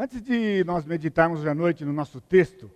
[0.00, 2.70] Antes de nós meditarmos hoje à noite no nosso texto,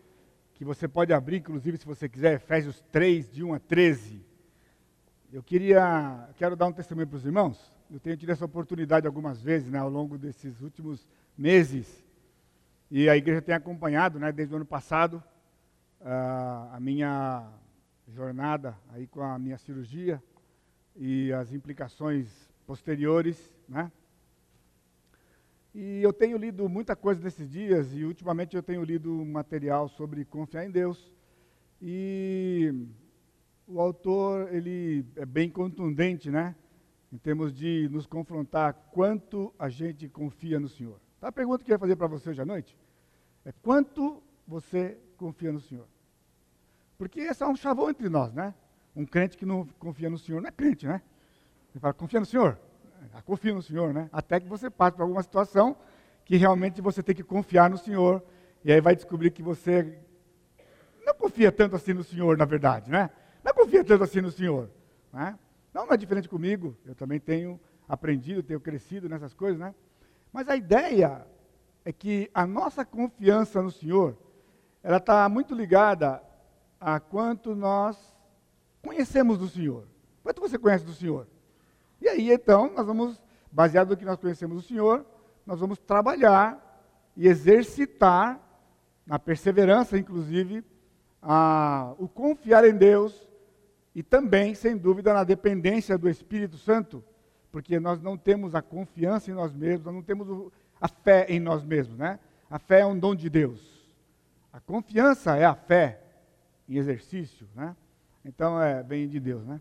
[0.55, 4.26] que você pode abrir, inclusive, se você quiser, Efésios 3, de 1 a 13,
[5.32, 7.79] eu queria, quero dar um testemunho para os irmãos.
[7.88, 11.06] Eu tenho tido essa oportunidade algumas vezes, né, ao longo desses últimos
[11.38, 12.04] meses,
[12.90, 15.23] e a igreja tem acompanhado, né, desde o ano passado,
[16.01, 17.48] uh, a minha
[18.09, 20.20] jornada aí com a minha cirurgia
[20.97, 22.27] e as implicações
[22.66, 23.93] posteriores, né?
[25.75, 30.25] E eu tenho lido muita coisa nesses dias e ultimamente eu tenho lido material sobre
[30.25, 31.11] confiar em Deus.
[31.80, 32.87] E
[33.67, 36.55] o autor, ele é bem contundente, né?
[37.13, 41.01] Em termos de nos confrontar quanto a gente confia no Senhor.
[41.21, 42.77] Tá a pergunta que eu ia fazer para você hoje à noite
[43.45, 45.87] é quanto você confia no Senhor?
[46.97, 48.55] Porque esse é um chavão entre nós, né?
[48.95, 51.02] Um crente que não confia no Senhor não é crente, né?
[51.73, 52.59] Ele fala, confia no Senhor?
[53.12, 54.09] Ah, confia no Senhor, né?
[54.12, 55.77] Até que você passe por alguma situação
[56.24, 58.23] que realmente você tem que confiar no Senhor.
[58.65, 59.98] E aí vai descobrir que você
[61.05, 63.10] não confia tanto assim no Senhor, na verdade, né?
[63.43, 64.70] Não confia tanto assim no Senhor.
[65.12, 65.38] Né?
[65.74, 66.77] Não, não é diferente comigo.
[66.84, 69.74] Eu também tenho aprendido, tenho crescido nessas coisas, né?
[70.32, 71.27] Mas a ideia
[71.84, 74.16] é que a nossa confiança no Senhor,
[74.82, 76.22] ela está muito ligada
[76.80, 77.98] a quanto nós
[78.82, 79.86] conhecemos do Senhor.
[80.22, 81.27] Quanto você conhece do Senhor?
[82.03, 83.22] E aí, então, nós vamos,
[83.53, 85.06] baseado no que nós conhecemos do Senhor,
[85.47, 86.58] nós vamos trabalhar
[87.17, 88.41] e exercitar,
[89.06, 90.64] na perseverança, inclusive,
[91.23, 93.28] a, o confiar em Deus
[93.95, 97.05] e também, sem dúvida, na dependência do Espírito Santo,
[97.53, 101.27] porque nós não temos a confiança em nós mesmos, nós não temos o, a fé
[101.28, 102.19] em nós mesmos, né?
[102.50, 103.89] A fé é um dom de Deus.
[104.53, 106.00] A confiança é a fé
[106.69, 107.77] em exercício, né?
[108.25, 109.61] Então é vem de Deus, né?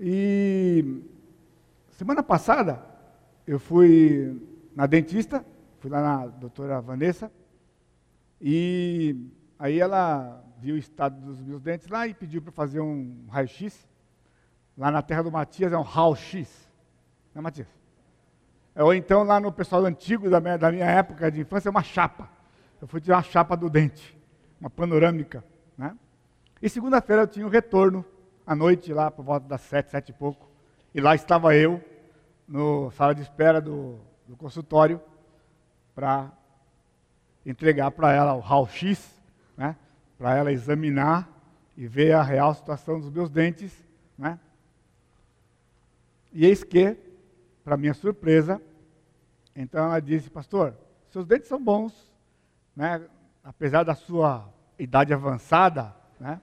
[0.00, 1.02] E
[1.90, 2.80] semana passada
[3.46, 4.40] eu fui
[4.74, 5.44] na dentista,
[5.80, 7.32] fui lá na doutora Vanessa,
[8.40, 9.16] e
[9.58, 13.88] aí ela viu o estado dos meus dentes lá e pediu para fazer um raio-x.
[14.76, 16.68] Lá na terra do Matias é um raio-x.
[17.34, 17.66] Né, Matias?
[18.76, 21.70] É, ou então lá no pessoal antigo da minha, da minha época de infância é
[21.70, 22.30] uma chapa.
[22.80, 24.16] Eu fui tirar uma chapa do dente,
[24.60, 25.44] uma panorâmica.
[25.76, 25.96] Né?
[26.62, 28.04] E segunda-feira eu tinha o um retorno
[28.48, 30.48] à noite, lá por volta das sete, sete e pouco.
[30.94, 31.84] E lá estava eu,
[32.48, 34.98] no sala de espera do, do consultório,
[35.94, 36.32] para
[37.44, 39.20] entregar para ela o raio-x,
[39.54, 39.76] né?
[40.16, 41.28] para ela examinar
[41.76, 43.86] e ver a real situação dos meus dentes.
[44.16, 44.40] Né?
[46.32, 46.96] E eis que,
[47.62, 48.62] para minha surpresa,
[49.54, 50.74] então ela disse, pastor,
[51.10, 51.92] seus dentes são bons,
[52.74, 53.06] né?
[53.44, 54.48] apesar da sua
[54.78, 56.40] idade avançada, né?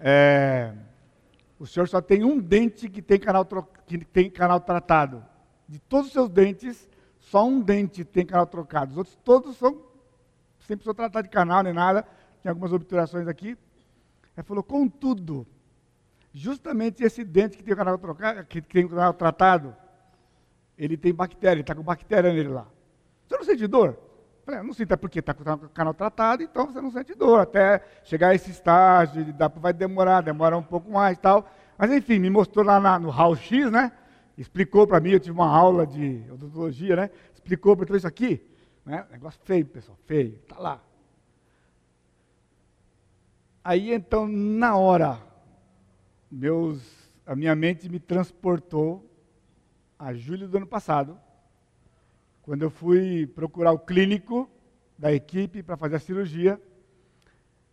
[0.00, 0.74] É,
[1.58, 3.46] o senhor só tem um dente que tem canal,
[3.86, 5.24] que tem canal tratado.
[5.68, 6.88] De todos os seus dentes,
[7.18, 8.92] só um dente tem canal trocado.
[8.92, 9.82] Os outros todos são,
[10.60, 12.06] sem precisou tratar de canal nem nada.
[12.42, 13.58] Tem algumas obturações aqui.
[14.36, 15.46] Ele falou, contudo,
[16.32, 19.74] justamente esse dente que tem canal trocado, que tem canal tratado,
[20.76, 22.68] ele tem bactéria, ele está com bactéria nele lá.
[23.26, 23.98] Você não sente dor?
[24.48, 27.14] Falei, ah, não sinto, é porque está com o canal tratado, então você não sente
[27.14, 27.40] dor.
[27.40, 29.22] Até chegar a esse estágio,
[29.56, 31.46] vai demorar, demora um pouco mais e tal.
[31.76, 33.92] Mas enfim, me mostrou lá na, no Hall X, né?
[34.38, 37.10] Explicou para mim, eu tive uma aula de odontologia, né?
[37.34, 38.42] Explicou para isso aqui.
[38.86, 39.04] Né?
[39.10, 40.38] Negócio feio, pessoal, feio.
[40.42, 40.82] Está lá.
[43.62, 45.18] Aí então, na hora,
[46.30, 46.80] meus,
[47.26, 49.04] a minha mente me transportou
[49.98, 51.20] a julho do ano passado,
[52.48, 54.48] quando eu fui procurar o clínico
[54.98, 56.58] da equipe para fazer a cirurgia.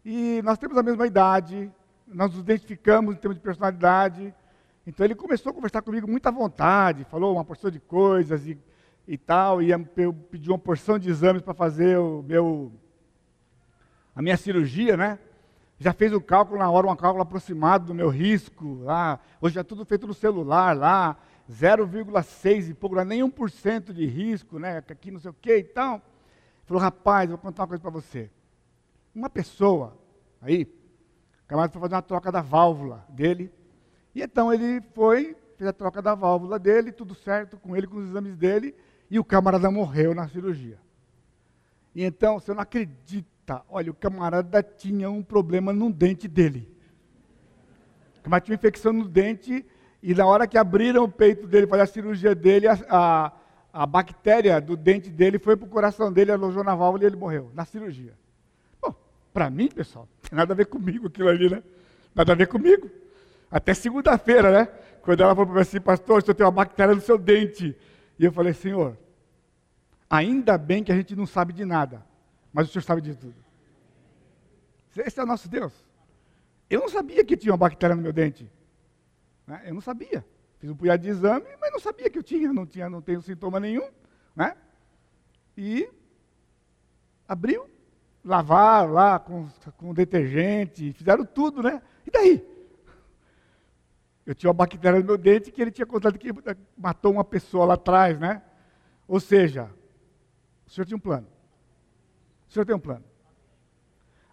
[0.03, 1.71] E nós temos a mesma idade,
[2.05, 4.35] nós nos identificamos em termos de personalidade.
[4.85, 8.59] Então ele começou a conversar comigo muita vontade, falou uma porção de coisas e,
[9.07, 12.69] e tal, e eu pedi uma porção de exames para fazer o meu,
[14.13, 15.17] a minha cirurgia, né?
[15.79, 19.21] Já fez o cálculo na hora, um cálculo aproximado do meu risco lá.
[19.39, 21.15] Hoje é tudo feito no celular lá.
[21.51, 24.77] 0,6 e pouco, é nem 1% de risco, né?
[24.77, 26.01] Aqui não sei o que e tal.
[26.65, 28.29] Falou, rapaz, vou contar uma coisa para você.
[29.13, 29.97] Uma pessoa,
[30.41, 33.51] aí, o camarada foi fazer uma troca da válvula dele.
[34.13, 37.97] E então ele foi, fez a troca da válvula dele, tudo certo com ele, com
[37.97, 38.75] os exames dele,
[39.09, 40.79] e o camarada morreu na cirurgia.
[41.93, 46.67] E então, você não acredita, olha, o camarada tinha um problema no dente dele.
[48.23, 49.63] Camarada tinha uma infecção no dente
[50.11, 53.31] e na hora que abriram o peito dele, fazer a cirurgia dele, a, a,
[53.73, 57.15] a bactéria do dente dele foi para o coração dele, alojou na válvula e ele
[57.15, 58.13] morreu, na cirurgia.
[58.81, 58.93] Bom,
[59.33, 61.63] para mim, pessoal, não tem nada a ver comigo aquilo ali, né?
[62.13, 62.89] Nada a ver comigo.
[63.49, 64.65] Até segunda-feira, né?
[65.01, 67.75] Quando ela falou para mim assim, pastor, o senhor tem uma bactéria no seu dente.
[68.17, 68.97] E eu falei, senhor,
[70.09, 72.05] Ainda bem que a gente não sabe de nada,
[72.53, 73.35] mas o Senhor sabe de tudo.
[74.95, 75.73] Esse é o nosso Deus.
[76.69, 78.49] Eu não sabia que tinha uma bactéria no meu dente.
[79.45, 79.63] Né?
[79.65, 80.25] Eu não sabia.
[80.59, 83.21] Fiz um punhado de exame, mas não sabia que eu tinha, não tinha, não tenho
[83.21, 83.87] sintoma nenhum.
[84.35, 84.55] Né?
[85.57, 85.89] E
[87.27, 87.69] abriu,
[88.23, 89.47] lavar lá com,
[89.77, 91.81] com detergente, fizeram tudo, né?
[92.05, 92.55] E daí?
[94.25, 96.29] Eu tinha uma bactéria no meu dente que ele tinha contado que
[96.75, 98.41] matou uma pessoa lá atrás, né?
[99.07, 99.69] Ou seja,
[100.65, 101.27] o senhor tinha um plano.
[102.49, 103.05] O senhor tem um plano.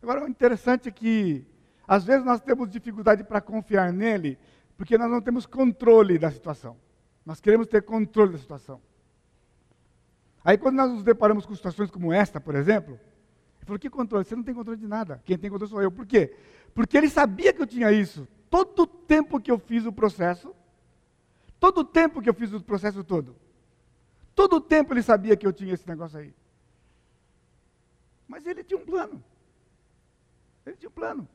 [0.03, 1.47] Agora, o interessante é que,
[1.87, 4.38] às vezes, nós temos dificuldade para confiar nele,
[4.82, 6.76] porque nós não temos controle da situação.
[7.25, 8.82] Nós queremos ter controle da situação.
[10.43, 12.94] Aí, quando nós nos deparamos com situações como esta, por exemplo,
[13.58, 14.25] ele falou: Que controle?
[14.25, 15.23] Você não tem controle de nada.
[15.25, 15.93] Quem tem controle sou eu.
[15.93, 16.34] Por quê?
[16.75, 18.26] Porque ele sabia que eu tinha isso.
[18.50, 20.52] Todo o tempo que eu fiz o processo,
[21.61, 23.37] todo o tempo que eu fiz o processo todo,
[24.34, 26.34] todo o tempo ele sabia que eu tinha esse negócio aí.
[28.26, 29.23] Mas ele tinha um plano.
[30.67, 31.29] Ele tinha um plano.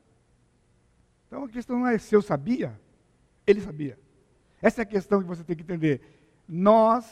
[1.26, 2.78] Então a questão não é se eu sabia,
[3.50, 3.98] ele sabia.
[4.60, 6.00] Essa é a questão que você tem que entender.
[6.46, 7.04] Nós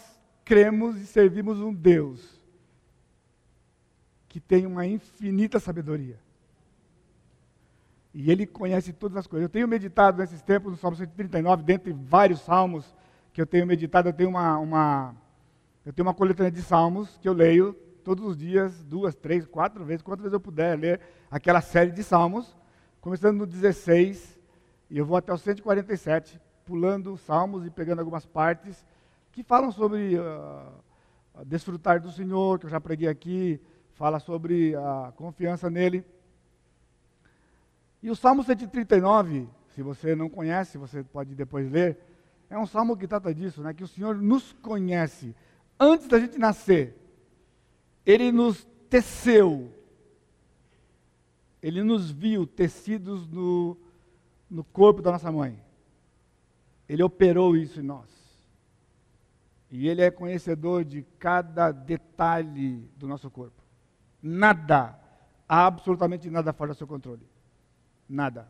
[0.44, 2.40] cremos e servimos um Deus
[4.28, 6.18] que tem uma infinita sabedoria.
[8.12, 9.44] E ele conhece todas as coisas.
[9.44, 12.94] Eu tenho meditado nesses tempos no Salmo 139, dentre vários salmos
[13.32, 15.14] que eu tenho meditado, eu tenho uma, uma
[15.84, 19.84] eu tenho uma coletânea de salmos que eu leio todos os dias, duas, três, quatro
[19.84, 21.00] vezes, quantas vezes eu puder ler
[21.30, 22.56] aquela série de salmos,
[23.00, 24.35] começando no 16,
[24.90, 28.84] e eu vou até o 147, pulando salmos e pegando algumas partes
[29.32, 33.60] que falam sobre uh, desfrutar do Senhor, que eu já preguei aqui,
[33.94, 36.04] fala sobre a confiança nele.
[38.02, 41.98] E o Salmo 139, se você não conhece, você pode depois ler,
[42.48, 43.74] é um salmo que trata disso, né?
[43.74, 45.34] que o Senhor nos conhece
[45.78, 46.96] antes da gente nascer.
[48.04, 49.72] Ele nos teceu.
[51.60, 53.76] Ele nos viu tecidos no,
[54.50, 55.60] no corpo da nossa mãe.
[56.88, 58.08] Ele operou isso em nós.
[59.70, 63.60] E Ele é conhecedor de cada detalhe do nosso corpo.
[64.22, 64.98] Nada,
[65.48, 67.26] absolutamente nada fora do seu controle.
[68.08, 68.48] Nada.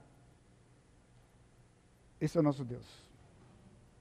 [2.20, 2.86] Esse é o nosso Deus.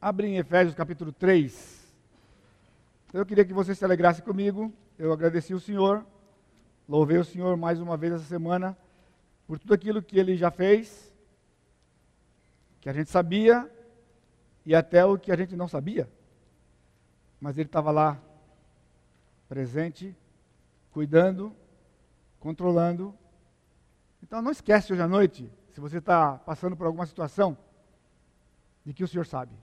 [0.02, 1.86] Abre em Efésios capítulo 3.
[3.14, 4.72] Eu queria que você se alegrasse comigo.
[5.00, 6.06] Eu agradeci o Senhor.
[6.88, 8.78] Louvei o Senhor mais uma vez essa semana
[9.48, 11.14] por tudo aquilo que ele já fez,
[12.86, 13.68] que a gente sabia
[14.64, 16.08] e até o que a gente não sabia.
[17.42, 18.18] Mas ele estava lá,
[19.50, 20.16] presente,
[20.92, 21.54] cuidando,
[22.40, 23.14] controlando
[24.26, 27.56] então não esquece hoje à noite, se você está passando por alguma situação,
[28.84, 29.54] de que o Senhor sabe.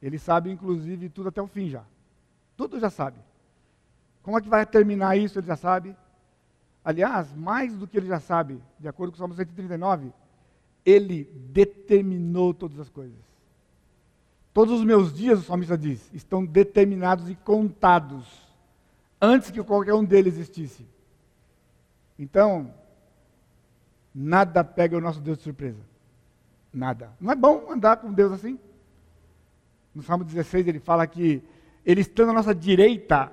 [0.00, 1.84] Ele sabe, inclusive, tudo até o fim já.
[2.56, 3.18] Tudo já sabe.
[4.22, 5.96] Como é que vai terminar isso, ele já sabe.
[6.84, 10.12] Aliás, mais do que ele já sabe, de acordo com o Salmo 139,
[10.88, 13.18] ele determinou todas as coisas.
[14.52, 18.26] Todos os meus dias, o salmista diz, estão determinados e contados,
[19.20, 20.86] antes que qualquer um deles existisse.
[22.18, 22.72] Então,
[24.20, 25.80] Nada pega o nosso Deus de surpresa.
[26.74, 27.12] Nada.
[27.20, 28.58] Não é bom andar com Deus assim?
[29.94, 31.40] No Salmo 16 ele fala que
[31.86, 33.30] ele estando à nossa direita,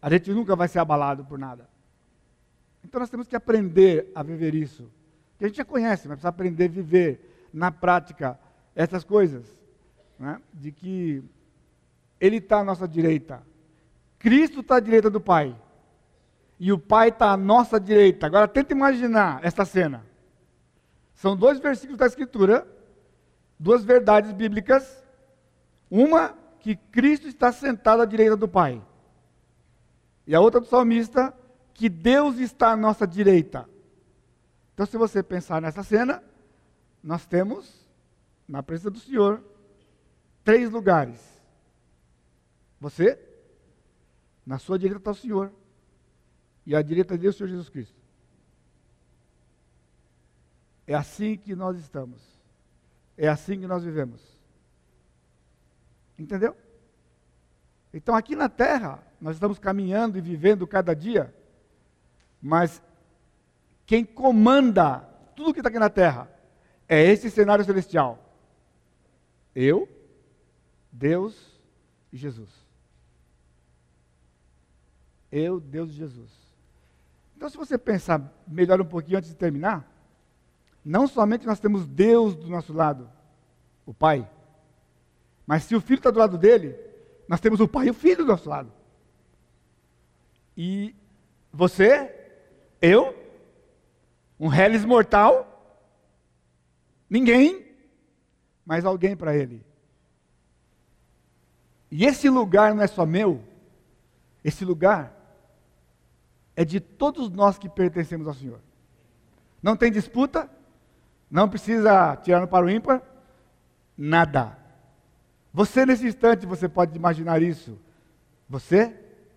[0.00, 1.68] a gente nunca vai ser abalado por nada.
[2.84, 4.88] Então nós temos que aprender a viver isso.
[5.44, 8.40] Que a gente já conhece, mas precisa aprender a viver na prática
[8.74, 9.44] essas coisas.
[10.18, 10.40] Né?
[10.54, 11.22] De que
[12.18, 13.42] Ele está à nossa direita.
[14.18, 15.54] Cristo está à direita do Pai
[16.58, 18.24] e o Pai está à nossa direita.
[18.24, 20.06] Agora tenta imaginar esta cena.
[21.14, 22.66] São dois versículos da Escritura,
[23.58, 25.04] duas verdades bíblicas.
[25.90, 28.82] Uma que Cristo está sentado à direita do Pai.
[30.26, 31.34] E a outra do salmista,
[31.74, 33.68] que Deus está à nossa direita.
[34.74, 36.22] Então, se você pensar nessa cena,
[37.02, 37.86] nós temos,
[38.46, 39.42] na presença do Senhor,
[40.42, 41.20] três lugares.
[42.80, 43.18] Você,
[44.44, 45.52] na sua direita está o Senhor
[46.66, 48.02] e à direita dele o Senhor Jesus Cristo.
[50.86, 52.20] É assim que nós estamos.
[53.16, 54.20] É assim que nós vivemos.
[56.18, 56.56] Entendeu?
[57.92, 61.34] Então aqui na terra, nós estamos caminhando e vivendo cada dia,
[62.42, 62.82] mas
[63.86, 65.00] quem comanda
[65.36, 66.30] tudo que está aqui na terra
[66.88, 68.18] é esse cenário celestial.
[69.54, 69.88] Eu,
[70.90, 71.60] Deus
[72.12, 72.50] e Jesus.
[75.30, 76.30] Eu, Deus e Jesus.
[77.36, 79.90] Então, se você pensar melhor um pouquinho antes de terminar,
[80.84, 83.10] não somente nós temos Deus do nosso lado,
[83.84, 84.28] o Pai,
[85.46, 86.76] mas se o Filho está do lado dele,
[87.28, 88.72] nós temos o Pai e o Filho do nosso lado.
[90.56, 90.94] E
[91.52, 92.14] você,
[92.80, 93.14] eu,
[94.38, 95.50] um reles mortal,
[97.08, 97.64] ninguém,
[98.64, 99.64] mas alguém para ele.
[101.90, 103.42] E esse lugar não é só meu,
[104.42, 105.14] esse lugar
[106.56, 108.60] é de todos nós que pertencemos ao Senhor.
[109.62, 110.50] Não tem disputa,
[111.30, 113.02] não precisa tirar para o ímpar,
[113.96, 114.58] nada.
[115.52, 117.78] Você nesse instante, você pode imaginar isso.
[118.48, 118.94] Você,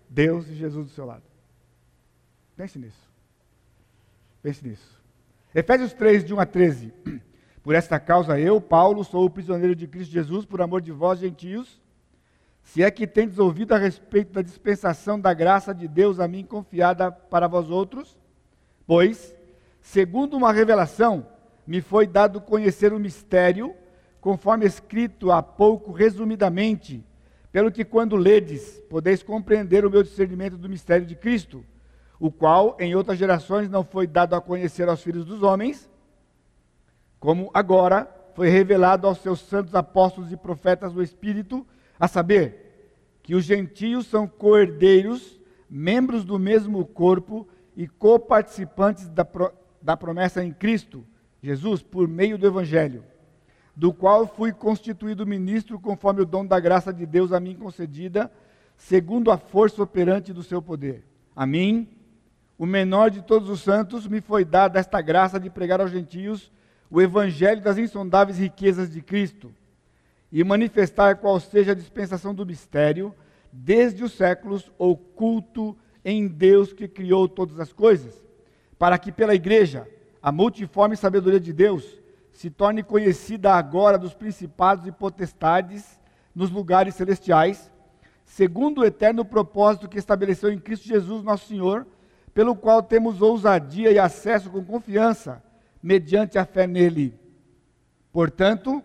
[0.08, 1.22] Deus e Jesus do seu lado.
[2.56, 3.07] Pense nisso.
[4.48, 4.98] Pense nisso.
[5.54, 6.90] Efésios 3, de 1 a 13.
[7.62, 11.18] Por esta causa eu, Paulo, sou o prisioneiro de Cristo Jesus, por amor de vós,
[11.18, 11.82] gentios,
[12.62, 16.46] se é que tendes ouvido a respeito da dispensação da graça de Deus a mim
[16.46, 18.16] confiada para vós outros,
[18.86, 19.34] pois,
[19.82, 21.26] segundo uma revelação,
[21.66, 23.74] me foi dado conhecer o mistério,
[24.18, 27.04] conforme escrito há pouco resumidamente,
[27.52, 31.62] pelo que quando ledes, podeis compreender o meu discernimento do mistério de Cristo,
[32.20, 35.88] o qual em outras gerações não foi dado a conhecer aos filhos dos homens,
[37.20, 41.66] como agora foi revelado aos seus santos apóstolos e profetas do Espírito,
[41.98, 42.68] a saber,
[43.22, 47.46] que os gentios são coerdeiros, membros do mesmo corpo
[47.76, 51.04] e coparticipantes da, pro, da promessa em Cristo,
[51.42, 53.04] Jesus, por meio do Evangelho,
[53.76, 58.30] do qual fui constituído ministro conforme o dom da graça de Deus a mim concedida,
[58.76, 61.04] segundo a força operante do seu poder.
[61.34, 61.88] A mim,
[62.58, 66.50] o menor de todos os santos, me foi dada esta graça de pregar aos gentios
[66.90, 69.54] o evangelho das insondáveis riquezas de Cristo
[70.32, 73.14] e manifestar qual seja a dispensação do mistério,
[73.52, 78.20] desde os séculos oculto em Deus que criou todas as coisas,
[78.78, 79.86] para que pela igreja
[80.20, 81.98] a multiforme sabedoria de Deus
[82.32, 85.98] se torne conhecida agora dos principados e potestades
[86.34, 87.70] nos lugares celestiais,
[88.24, 91.86] segundo o eterno propósito que estabeleceu em Cristo Jesus, nosso Senhor,
[92.38, 95.42] pelo qual temos ousadia e acesso com confiança,
[95.82, 97.18] mediante a fé nele.
[98.12, 98.80] Portanto,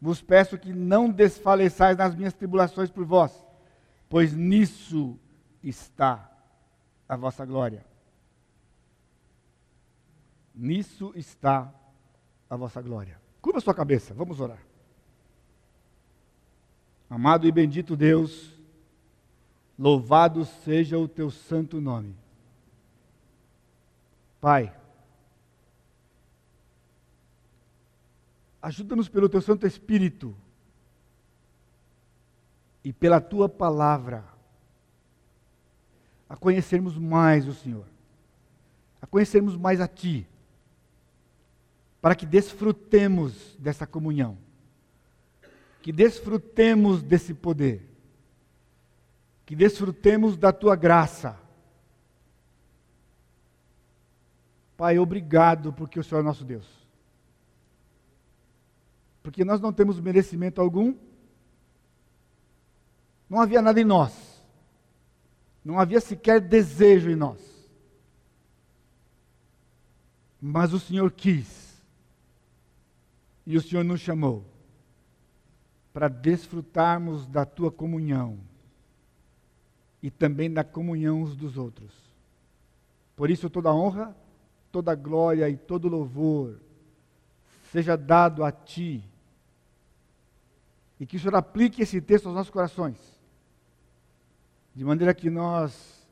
[0.00, 3.32] vos peço que não desfaleçais nas minhas tribulações por vós,
[4.08, 5.18] pois nisso
[5.60, 6.30] está
[7.08, 7.84] a vossa glória.
[10.54, 11.68] Nisso está
[12.48, 13.20] a vossa glória.
[13.40, 14.62] Curva sua cabeça, vamos orar.
[17.10, 18.56] Amado e bendito Deus,
[19.76, 22.21] louvado seja o teu santo nome.
[24.42, 24.74] Pai,
[28.62, 30.36] Ajuda-nos pelo teu Santo Espírito
[32.84, 34.24] e pela tua palavra
[36.28, 37.84] a conhecermos mais o Senhor,
[39.00, 40.28] a conhecermos mais a Ti,
[42.00, 44.38] para que desfrutemos dessa comunhão,
[45.82, 47.84] que desfrutemos desse poder,
[49.44, 51.41] que desfrutemos da Tua graça.
[54.82, 56.82] Pai, obrigado porque o Senhor é nosso Deus
[59.22, 60.96] porque nós não temos merecimento algum.
[63.28, 64.42] Não havia nada em nós.
[65.64, 67.40] Não havia sequer desejo em nós.
[70.40, 71.80] Mas o Senhor quis.
[73.46, 74.44] E o Senhor nos chamou
[75.92, 78.38] para desfrutarmos da tua comunhão
[80.02, 81.92] e também da comunhão uns dos outros.
[83.14, 84.16] Por isso toda honra,
[84.72, 86.58] toda glória e todo louvor
[87.70, 89.04] seja dado a ti
[90.98, 92.96] e que o Senhor aplique esse texto aos nossos corações.
[94.74, 96.06] De maneira que nós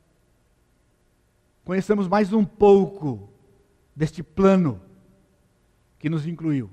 [1.63, 3.29] conheçamos mais um pouco
[3.95, 4.81] deste plano
[5.97, 6.69] que nos incluiu,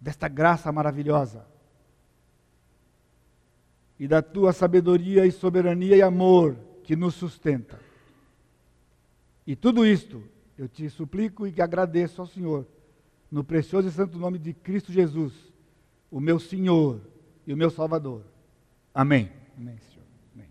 [0.00, 1.46] desta graça maravilhosa
[3.98, 7.89] e da tua sabedoria e soberania e amor que nos sustenta.
[9.46, 10.22] E tudo isto
[10.56, 12.66] eu te suplico e que agradeço ao Senhor,
[13.30, 15.50] no precioso e santo nome de Cristo Jesus
[16.10, 17.00] o meu Senhor
[17.46, 18.24] e o meu Salvador.
[18.92, 19.30] Amém.
[19.56, 20.04] Amém, Senhor.
[20.34, 20.48] Amém.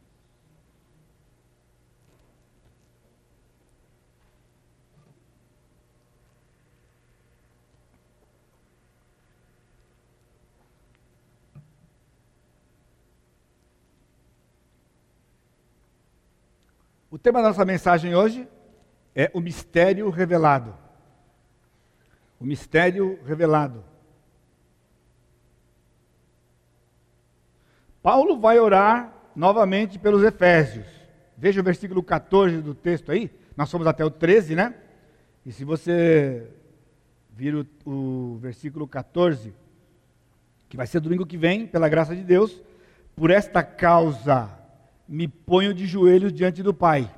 [17.12, 18.48] O tema da nossa mensagem hoje
[19.20, 20.74] é o mistério revelado.
[22.40, 23.84] O mistério revelado.
[28.02, 30.88] Paulo vai orar novamente pelos Efésios.
[31.38, 33.30] Veja o versículo 14 do texto aí.
[33.58, 34.74] Nós somos até o 13, né?
[35.46, 36.50] E se você
[37.30, 39.54] vir o, o versículo 14,
[40.70, 42.64] que vai ser domingo que vem, pela graça de Deus,
[43.18, 44.50] por esta causa
[45.06, 47.14] me ponho de joelhos diante do Pai.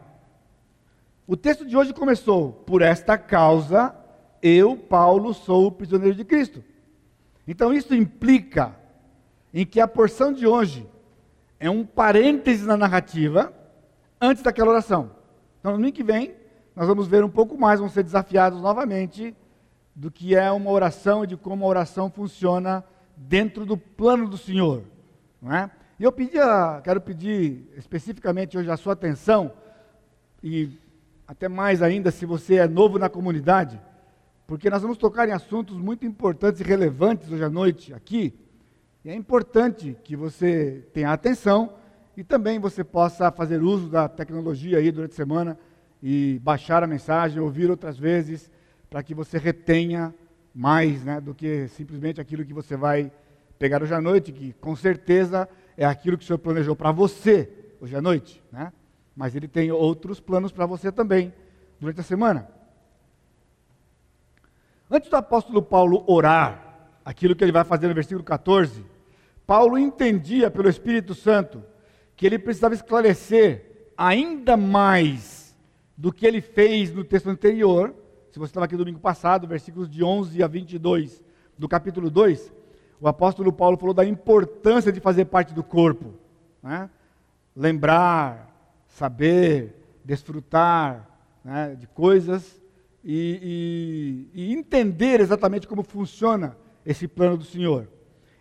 [1.32, 3.96] O texto de hoje começou: Por esta causa,
[4.42, 6.62] eu, Paulo, sou o prisioneiro de Cristo.
[7.48, 8.76] Então, isso implica
[9.54, 10.86] em que a porção de hoje
[11.58, 13.54] é um parêntese na narrativa
[14.20, 15.10] antes daquela oração.
[15.58, 16.36] Então, no domingo que vem,
[16.76, 19.34] nós vamos ver um pouco mais, vamos ser desafiados novamente
[19.96, 22.84] do que é uma oração e de como a oração funciona
[23.16, 24.84] dentro do plano do Senhor.
[25.42, 25.72] Não é?
[25.98, 29.54] E eu pedia, quero pedir especificamente hoje a sua atenção,
[30.44, 30.78] e
[31.32, 33.82] até mais ainda se você é novo na comunidade,
[34.46, 38.38] porque nós vamos tocar em assuntos muito importantes e relevantes hoje à noite aqui,
[39.06, 41.74] e é importante que você tenha atenção
[42.18, 45.58] e também você possa fazer uso da tecnologia aí durante a semana
[46.04, 48.52] e baixar a mensagem, ouvir outras vezes,
[48.90, 50.14] para que você retenha
[50.54, 53.10] mais né, do que simplesmente aquilo que você vai
[53.58, 55.48] pegar hoje à noite, que com certeza
[55.78, 58.74] é aquilo que o Senhor planejou para você hoje à noite, né?
[59.16, 61.34] Mas Ele tem outros planos para você também
[61.80, 62.48] durante a semana.
[64.90, 68.86] Antes do apóstolo Paulo orar, aquilo que ele vai fazer no versículo 14,
[69.48, 71.64] Paulo entendia pelo Espírito Santo
[72.16, 75.58] que ele precisava esclarecer ainda mais
[75.98, 77.96] do que ele fez no texto anterior.
[78.32, 81.22] Se você estava aqui domingo passado, versículos de 11 a 22
[81.58, 82.52] do capítulo 2,
[83.00, 86.14] o apóstolo Paulo falou da importância de fazer parte do corpo.
[86.62, 86.90] Né?
[87.56, 88.51] Lembrar,
[88.92, 91.08] saber, desfrutar
[91.44, 92.62] né, de coisas
[93.04, 96.56] e, e, e, entender exatamente como funciona
[96.86, 97.88] esse plano do Senhor.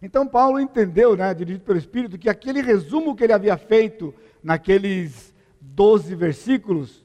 [0.02, 5.34] Então Paulo entendeu, né, dirigido pelo Espírito, que aquele resumo que ele havia feito naqueles
[5.60, 7.04] 12 versículos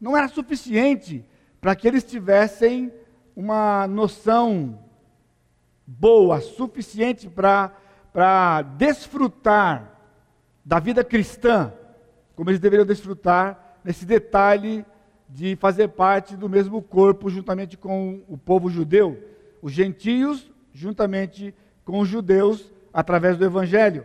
[0.00, 1.24] não era suficiente
[1.60, 2.92] para que eles tivessem
[3.34, 4.78] uma noção
[5.86, 9.98] boa, suficiente para desfrutar
[10.64, 11.72] da vida cristã,
[12.34, 14.84] como eles deveriam desfrutar nesse detalhe
[15.28, 19.22] de fazer parte do mesmo corpo juntamente com o povo judeu,
[19.62, 21.54] os gentios juntamente
[21.84, 24.04] com os judeus através do evangelho.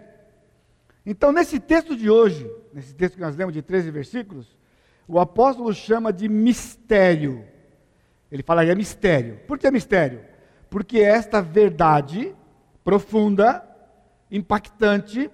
[1.06, 4.58] Então, nesse texto de hoje, nesse texto que nós lemos de 13 versículos,
[5.08, 7.44] o apóstolo chama de mistério.
[8.32, 9.40] Ele falaria mistério.
[9.48, 10.30] Por que mistério?
[10.70, 12.34] porque esta verdade
[12.84, 13.66] profunda,
[14.32, 15.30] impactante,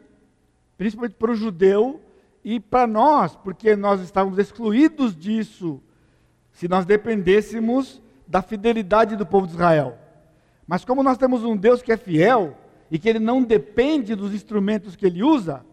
[0.78, 2.02] principalmente para o judeu
[2.46, 5.82] e para nós, porque nós estávamos excluídos disso
[6.52, 9.98] se nós dependêssemos da fidelidade do povo de Israel.
[10.68, 12.56] Mas como nós temos um Deus que é fiel
[12.92, 15.66] e que ele não depende dos instrumentos que ele usa,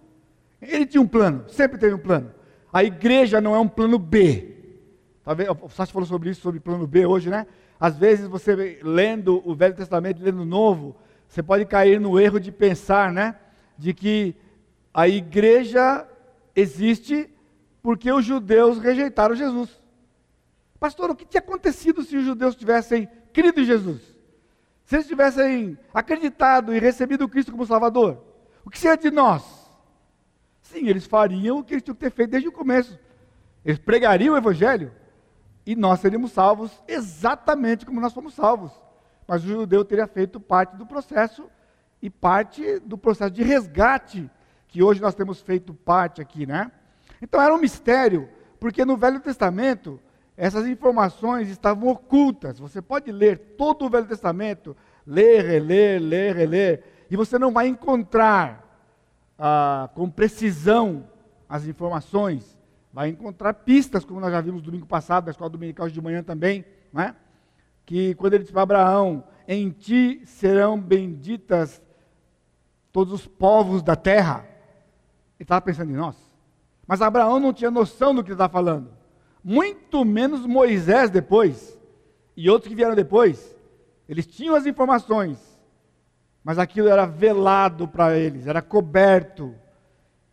[0.62, 2.32] ele tinha um plano, sempre teve um plano.
[2.72, 4.56] A igreja não é um plano B.
[5.22, 7.46] Talvez, o Sassi falou sobre isso, sobre plano B hoje, né?
[7.78, 10.96] Às vezes você lendo o Velho Testamento lendo o Novo,
[11.28, 13.36] você pode cair no erro de pensar, né?
[13.76, 14.34] De que
[14.94, 16.06] a igreja
[16.54, 17.28] existe
[17.82, 19.70] porque os judeus rejeitaram Jesus.
[20.78, 24.00] Pastor, o que tinha acontecido se os judeus tivessem crido em Jesus?
[24.84, 28.22] Se eles tivessem acreditado e recebido Cristo como Salvador?
[28.64, 29.42] O que seria de nós?
[30.60, 32.98] Sim, eles fariam o que eles tinham que ter feito desde o começo.
[33.64, 34.92] Eles pregariam o Evangelho,
[35.64, 38.72] e nós seríamos salvos exatamente como nós fomos salvos.
[39.26, 41.48] Mas o judeu teria feito parte do processo
[42.00, 44.28] e parte do processo de resgate
[44.72, 46.72] que hoje nós temos feito parte aqui, né?
[47.20, 50.00] Então era um mistério, porque no Velho Testamento
[50.36, 52.58] essas informações estavam ocultas.
[52.58, 54.74] Você pode ler todo o Velho Testamento,
[55.06, 58.66] ler, reler, ler, reler, e você não vai encontrar
[59.38, 61.06] ah, com precisão
[61.48, 62.58] as informações
[62.92, 66.64] vai encontrar pistas, como nós já vimos domingo passado, na escola dominical de manhã também,
[66.92, 67.14] não é?
[67.84, 71.82] que quando ele disse para Abraão, em ti serão benditas
[72.92, 74.46] todos os povos da terra,
[75.42, 76.16] ele estava pensando em nós.
[76.86, 78.90] Mas Abraão não tinha noção do que ele estava falando.
[79.42, 81.76] Muito menos Moisés depois,
[82.36, 83.56] e outros que vieram depois.
[84.08, 85.38] Eles tinham as informações,
[86.44, 89.52] mas aquilo era velado para eles, era coberto,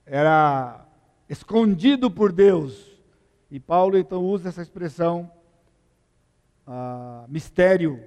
[0.05, 0.85] era
[1.27, 2.87] escondido por Deus.
[3.49, 5.31] E Paulo então usa essa expressão
[6.67, 7.99] ah, mistério.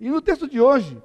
[0.00, 1.02] E no texto de hoje,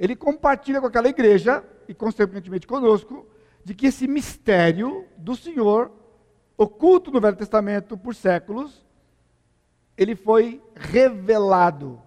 [0.00, 3.26] ele compartilha com aquela igreja, e consequentemente conosco,
[3.64, 5.90] de que esse mistério do Senhor,
[6.56, 8.84] oculto no Velho Testamento por séculos,
[9.96, 12.00] ele foi revelado.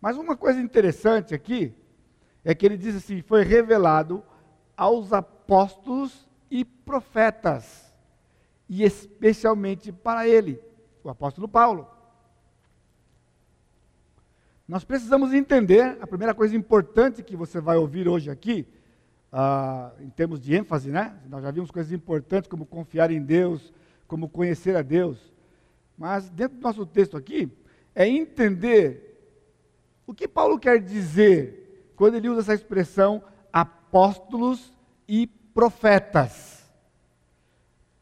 [0.00, 1.74] Mas uma coisa interessante aqui
[2.44, 4.22] é que ele diz assim: foi revelado
[4.76, 7.92] aos apóstolos e profetas
[8.68, 10.60] e especialmente para ele,
[11.02, 11.88] o apóstolo Paulo.
[14.66, 18.66] Nós precisamos entender, a primeira coisa importante que você vai ouvir hoje aqui,
[19.36, 21.18] ah, em termos de ênfase, né?
[21.28, 23.74] Nós já vimos coisas importantes como confiar em Deus,
[24.06, 25.34] como conhecer a Deus.
[25.98, 27.50] Mas dentro do nosso texto aqui,
[27.96, 29.18] é entender
[30.06, 34.72] o que Paulo quer dizer quando ele usa essa expressão apóstolos
[35.08, 36.70] e profetas.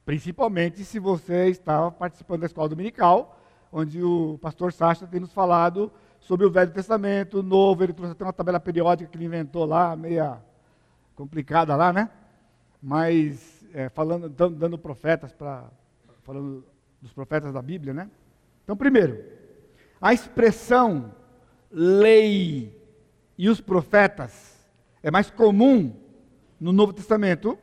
[0.04, 3.40] Principalmente se você estava participando da escola dominical,
[3.72, 5.90] onde o pastor Sacha tem nos falado
[6.20, 9.64] sobre o Velho Testamento, o Novo, ele trouxe até uma tabela periódica que ele inventou
[9.64, 10.38] lá, meia
[11.22, 12.10] complicada lá, né?
[12.82, 15.70] Mas é, falando, dando, profetas para
[16.24, 16.64] falando
[17.00, 18.10] dos profetas da Bíblia, né?
[18.64, 19.24] Então, primeiro,
[20.00, 21.14] a expressão
[21.70, 22.76] lei
[23.38, 24.66] e os profetas
[25.00, 25.94] é mais comum
[26.58, 27.56] no Novo Testamento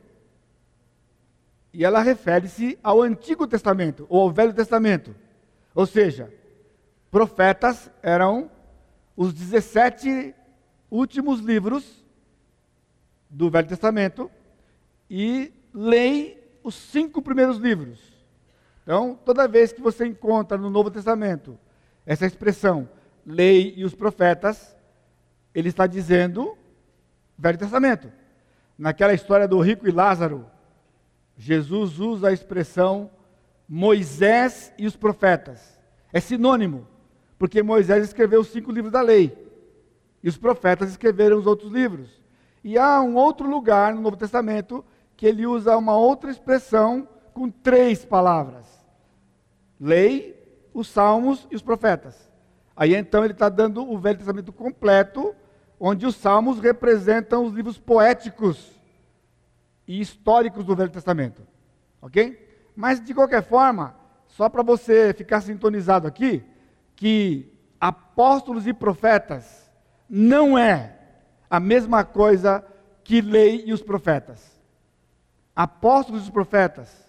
[1.72, 5.14] e ela refere-se ao Antigo Testamento ou ao Velho Testamento.
[5.74, 6.32] Ou seja,
[7.10, 8.50] profetas eram
[9.14, 10.34] os 17
[10.90, 11.99] últimos livros
[13.30, 14.30] do Velho Testamento
[15.08, 17.98] e lei os cinco primeiros livros.
[18.82, 21.58] Então, toda vez que você encontra no Novo Testamento
[22.04, 22.88] essa expressão
[23.24, 24.76] lei e os profetas,
[25.54, 26.58] ele está dizendo
[27.38, 28.10] Velho Testamento.
[28.76, 30.46] Naquela história do rico e Lázaro,
[31.36, 33.10] Jesus usa a expressão
[33.68, 35.78] Moisés e os profetas.
[36.12, 36.86] É sinônimo,
[37.38, 39.36] porque Moisés escreveu os cinco livros da lei
[40.22, 42.19] e os profetas escreveram os outros livros.
[42.62, 44.84] E há um outro lugar no Novo Testamento
[45.16, 48.66] que ele usa uma outra expressão com três palavras:
[49.78, 50.40] lei,
[50.72, 52.30] os salmos e os profetas.
[52.76, 55.34] Aí então ele está dando o Velho Testamento completo,
[55.78, 58.70] onde os salmos representam os livros poéticos
[59.86, 61.42] e históricos do Velho Testamento.
[62.00, 62.48] Ok?
[62.74, 63.94] Mas de qualquer forma,
[64.26, 66.42] só para você ficar sintonizado aqui,
[66.94, 69.70] que apóstolos e profetas
[70.08, 70.99] não é
[71.50, 72.64] a mesma coisa
[73.02, 74.56] que lei e os profetas.
[75.54, 77.04] Apóstolos e profetas,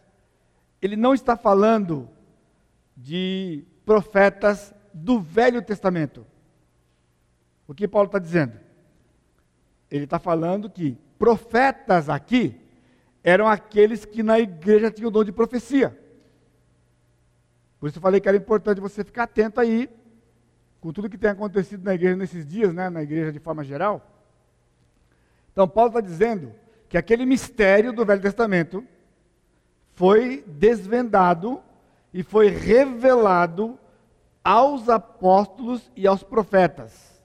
[0.82, 2.10] ele não está falando
[2.98, 6.26] de profetas do Velho Testamento.
[7.68, 8.60] O que Paulo está dizendo?
[9.90, 12.60] Ele está falando que profetas aqui
[13.24, 15.98] eram aqueles que na igreja tinham o dom de profecia.
[17.80, 19.90] Por isso eu falei que era importante você ficar atento aí
[20.80, 24.11] com tudo que tem acontecido na igreja nesses dias, né, na igreja de forma geral.
[25.52, 26.54] Então Paulo está dizendo
[26.88, 28.86] que aquele mistério do Velho Testamento
[29.94, 31.62] foi desvendado
[32.14, 33.78] e foi revelado
[34.44, 37.22] aos apóstolos e aos profetas.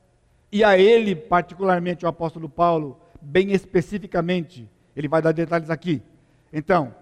[0.53, 6.03] E a ele, particularmente, o apóstolo Paulo, bem especificamente, ele vai dar detalhes aqui.
[6.53, 6.95] Então,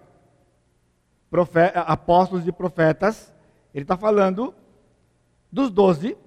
[1.85, 3.33] apóstolos e profetas,
[3.73, 4.55] ele está falando
[5.51, 6.17] dos doze,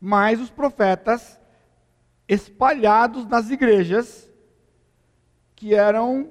[0.00, 1.38] mais os profetas
[2.28, 4.30] espalhados nas igrejas,
[5.54, 6.30] que eram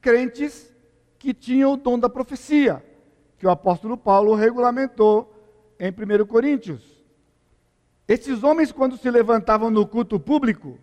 [0.00, 0.72] crentes
[1.18, 2.82] que tinham o dom da profecia
[3.38, 5.32] que o apóstolo Paulo regulamentou
[5.78, 6.98] em 1 Coríntios.
[8.06, 10.78] Esses homens, quando se levantavam no culto público,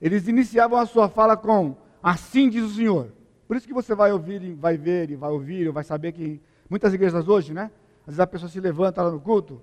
[0.00, 3.12] eles iniciavam a sua fala com assim diz o Senhor.
[3.46, 6.40] Por isso que você vai ouvir, vai ver e vai ouvir, ou vai saber que
[6.68, 7.70] muitas igrejas hoje, né?
[8.00, 9.62] Às vezes a pessoa se levanta lá no culto,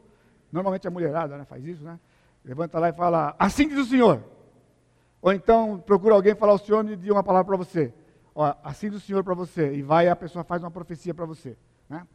[0.51, 1.99] normalmente a mulherada né, faz isso, né?
[2.43, 4.23] Levanta lá e fala, assim diz o Senhor.
[5.21, 7.93] Ou então procura alguém falar, o Senhor me deu uma palavra para você.
[8.33, 9.73] Ó, assim diz o Senhor para você.
[9.73, 11.55] E vai a pessoa faz uma profecia para você.
[11.87, 12.05] Né?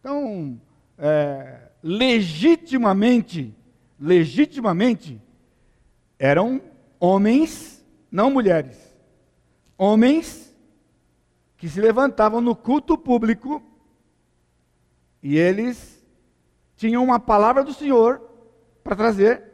[0.00, 0.60] Então,
[0.98, 3.56] é, legitimamente,
[3.98, 5.20] legitimamente,
[6.18, 6.60] eram
[7.00, 8.78] homens, não mulheres,
[9.76, 10.54] homens
[11.56, 13.62] que se levantavam no culto público
[15.22, 16.04] e eles
[16.76, 18.20] tinham uma palavra do Senhor
[18.82, 19.51] para trazer,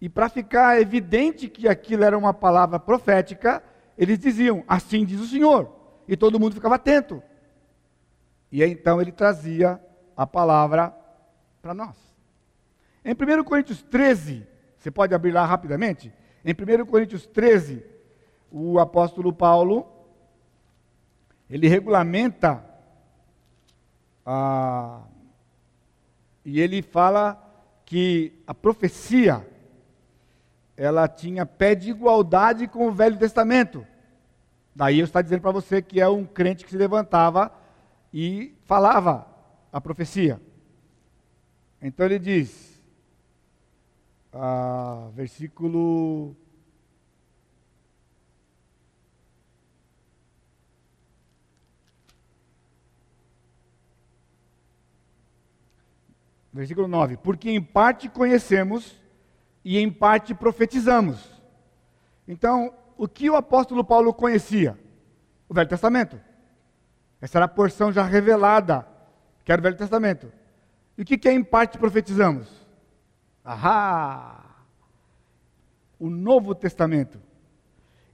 [0.00, 3.62] e para ficar evidente que aquilo era uma palavra profética,
[3.96, 5.70] eles diziam: Assim diz o Senhor,
[6.06, 7.22] e todo mundo ficava atento.
[8.52, 9.80] E então ele trazia
[10.16, 10.94] a palavra
[11.62, 11.96] para nós.
[13.04, 16.12] Em 1 Coríntios 13, você pode abrir lá rapidamente?
[16.44, 17.82] Em 1 Coríntios 13,
[18.50, 19.86] o apóstolo Paulo,
[21.48, 22.64] ele regulamenta
[24.24, 25.02] a,
[26.44, 27.42] e ele fala
[27.84, 29.46] que a profecia
[30.76, 33.86] ela tinha pé de igualdade com o Velho Testamento.
[34.74, 37.50] Daí eu estou dizendo para você que é um crente que se levantava
[38.12, 39.26] e falava
[39.72, 40.40] a profecia.
[41.80, 42.82] Então ele diz,
[44.32, 46.36] ah, versículo.
[56.52, 59.05] Versículo 9: Porque em parte conhecemos
[59.66, 61.28] e em parte profetizamos.
[62.28, 64.78] Então, o que o apóstolo Paulo conhecia?
[65.48, 66.20] O Velho Testamento.
[67.20, 68.86] Essa era a porção já revelada,
[69.44, 70.32] que era o Velho Testamento.
[70.96, 72.48] E o que, que em parte profetizamos?
[73.44, 74.64] Ahá!
[75.98, 77.20] O Novo Testamento.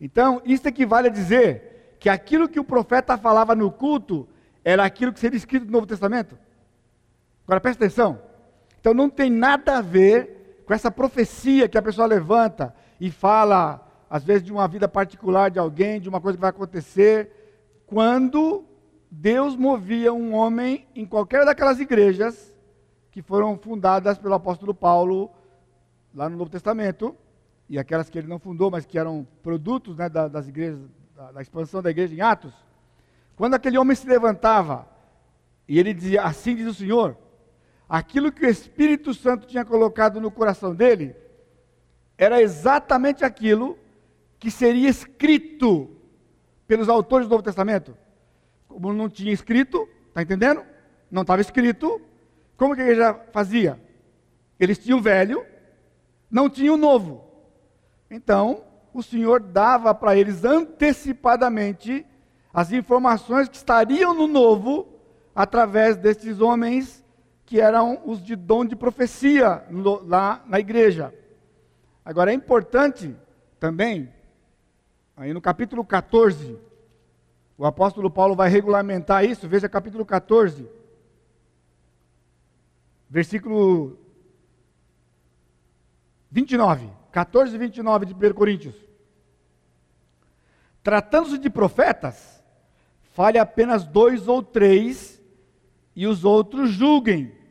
[0.01, 4.27] Então, isso equivale a dizer que aquilo que o profeta falava no culto
[4.65, 6.39] era aquilo que seria escrito no Novo Testamento.
[7.47, 8.23] Agora presta atenção.
[8.81, 10.42] Então não tem nada a ver
[10.73, 15.51] com essa profecia que a pessoa levanta e fala, às vezes, de uma vida particular
[15.51, 17.31] de alguém, de uma coisa que vai acontecer,
[17.87, 18.65] quando
[19.11, 22.55] Deus movia um homem em qualquer daquelas igrejas
[23.11, 25.31] que foram fundadas pelo apóstolo Paulo
[26.15, 27.15] lá no Novo Testamento,
[27.69, 30.81] e aquelas que ele não fundou, mas que eram produtos né, das igrejas,
[31.35, 32.55] da, expansão da igreja em Atos.
[33.37, 34.89] Quando aquele homem se levantava
[35.69, 37.15] e ele dizia: Assim diz o Senhor,
[37.93, 41.15] aquilo que o Espírito Santo tinha colocado no coração dele
[42.17, 43.79] era exatamente aquilo
[44.39, 45.91] que seria escrito
[46.67, 47.95] pelos autores do Novo Testamento.
[48.67, 50.65] Como não tinha escrito, está entendendo?
[51.11, 52.01] Não estava escrito,
[52.57, 53.79] como que a igreja fazia?
[54.59, 55.45] Eles tinham o velho,
[56.31, 57.23] não tinham o novo.
[58.11, 62.07] Então, o Senhor dava para eles antecipadamente
[62.55, 64.89] as informações que estariam no novo
[65.35, 67.02] através desses homens
[67.53, 69.63] que eram os de dom de profecia
[70.07, 71.13] lá na igreja.
[72.03, 73.15] Agora é importante
[73.61, 74.11] também,
[75.15, 76.59] aí no capítulo 14,
[77.59, 80.67] o apóstolo Paulo vai regulamentar isso, veja capítulo 14,
[83.11, 83.99] versículo
[86.31, 88.77] 29, 14 e 29 de 1 Coríntios.
[90.83, 92.43] Tratando-se de profetas,
[93.13, 95.21] fale apenas dois ou três,
[95.95, 97.42] e os outros julguem.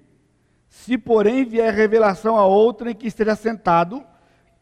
[0.72, 4.02] Se, porém, vier revelação a outra em que esteja sentado,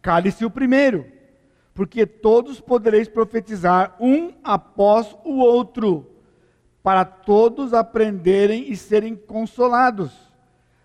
[0.02, 1.06] cale-se o primeiro,
[1.72, 6.10] porque todos podereis profetizar um após o outro,
[6.82, 10.12] para todos aprenderem e serem consolados.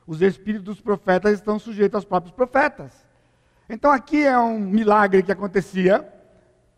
[0.06, 2.92] Os espíritos dos profetas estão sujeitos aos próprios profetas.
[3.66, 6.06] Então aqui é um milagre que acontecia,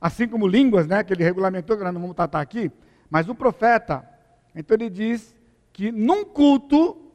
[0.01, 2.71] assim como línguas, né, que ele regulamentou, que nós não vamos tratar aqui,
[3.11, 4.09] mas o profeta,
[4.55, 5.35] então ele diz
[5.73, 7.06] que num culto,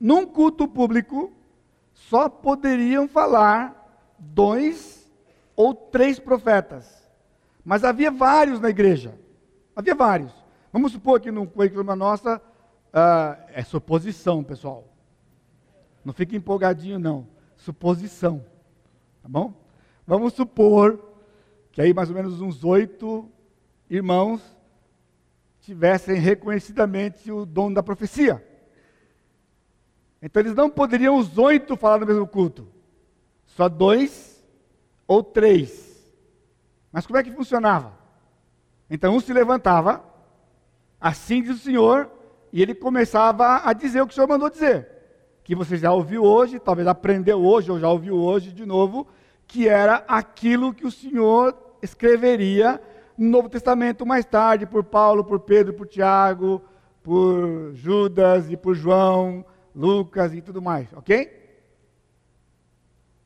[0.00, 1.32] num culto público,
[1.92, 5.10] só poderiam falar dois
[5.56, 7.08] ou três profetas.
[7.64, 9.18] Mas havia vários na igreja.
[9.74, 10.32] Havia vários.
[10.72, 14.84] Vamos supor que no currículo nossa, uh, é suposição, pessoal.
[16.04, 17.26] Não fique empolgadinho, não.
[17.56, 18.44] Suposição.
[19.22, 19.52] Tá bom?
[20.06, 21.04] Vamos supor
[21.72, 23.28] que aí mais ou menos uns oito
[23.90, 24.40] irmãos
[25.60, 28.42] tivessem reconhecidamente o dom da profecia.
[30.20, 32.66] Então eles não poderiam os oito falar no mesmo culto.
[33.46, 34.44] Só dois
[35.06, 35.88] ou três.
[36.92, 37.92] Mas como é que funcionava?
[38.90, 40.02] Então um se levantava,
[41.00, 42.10] assim diz o Senhor,
[42.52, 44.88] e ele começava a dizer o que o Senhor mandou dizer.
[45.44, 49.06] Que você já ouviu hoje, talvez aprendeu hoje, ou já ouviu hoje de novo,
[49.46, 52.80] que era aquilo que o Senhor escreveria
[53.16, 56.62] no Novo Testamento mais tarde, por Paulo, por Pedro, por Tiago,
[57.02, 59.44] por Judas e por João,
[59.78, 61.38] Lucas e tudo mais, ok?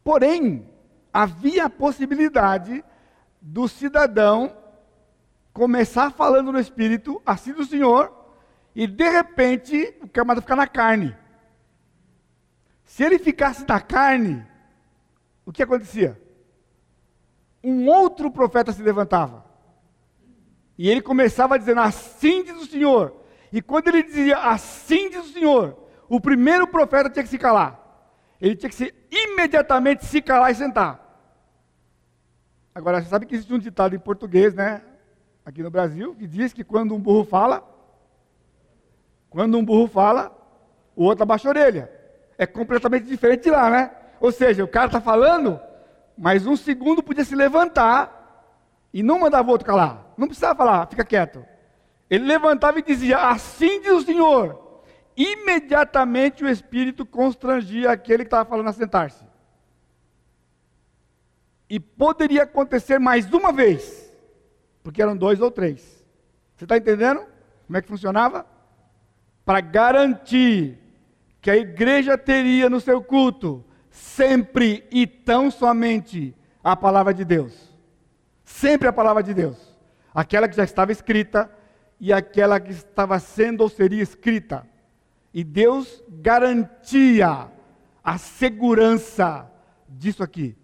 [0.05, 0.69] Porém,
[1.11, 2.85] havia a possibilidade
[3.41, 4.55] do cidadão
[5.55, 8.15] começar falando no Espírito, assim do Senhor,
[8.75, 11.17] e de repente o camarada ficar na carne.
[12.85, 14.47] Se ele ficasse na carne,
[15.47, 16.21] o que acontecia?
[17.65, 19.43] Um outro profeta se levantava.
[20.77, 23.17] E ele começava dizendo, assim diz o Senhor.
[23.51, 27.81] E quando ele dizia, assim diz o Senhor, o primeiro profeta tinha que se calar.
[28.41, 31.01] Ele tinha que se imediatamente se calar e sentar.
[32.75, 34.83] Agora, você sabe que existe um ditado em português, né?
[35.45, 37.62] Aqui no Brasil, que diz que quando um burro fala,
[39.29, 40.37] quando um burro fala,
[40.97, 41.91] o outro abaixa a orelha.
[42.38, 43.91] É completamente diferente de lá, né?
[44.21, 45.61] Ou seja, o cara está falando,
[46.17, 48.49] mas um segundo podia se levantar
[48.93, 50.07] e não mandava o outro calar.
[50.17, 51.45] Não precisava falar, fica quieto.
[52.09, 54.72] Ele levantava e dizia: Assim diz o Senhor
[55.16, 59.25] imediatamente o espírito constrangia aquele que estava falando a sentar-se.
[61.68, 64.12] E poderia acontecer mais uma vez,
[64.83, 66.05] porque eram dois ou três.
[66.57, 67.27] Você está entendendo
[67.66, 68.46] como é que funcionava?
[69.44, 70.79] Para garantir
[71.40, 77.72] que a igreja teria no seu culto sempre e tão somente a palavra de Deus.
[78.44, 79.57] Sempre a palavra de Deus.
[80.14, 81.51] Aquela que já estava escrita
[81.98, 84.66] e aquela que estava sendo ou seria escrita.
[85.33, 87.51] E Deus garantia
[88.05, 89.51] a segurança
[89.88, 90.57] disso aqui.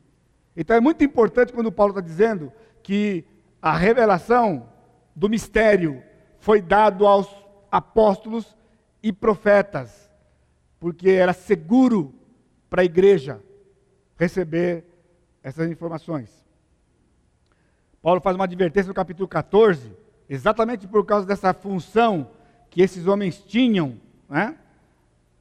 [0.57, 2.53] Então é muito importante quando Paulo está dizendo
[2.83, 3.25] que
[3.63, 4.69] a revelação
[5.15, 6.03] do mistério
[6.39, 7.29] foi dado aos
[7.71, 8.57] apóstolos
[9.03, 10.11] e profetas,
[10.79, 12.15] porque era seguro
[12.69, 13.41] para a igreja
[14.17, 14.85] receber
[15.43, 16.47] essas informações.
[18.03, 19.93] Paulo faz uma advertência no capítulo 14,
[20.29, 22.31] exatamente por causa dessa função
[22.71, 24.57] que esses homens tinham, né?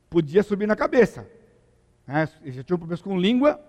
[0.10, 1.28] podia subir na cabeça.
[2.06, 2.28] Né?
[2.46, 3.60] Já tinham problemas com língua.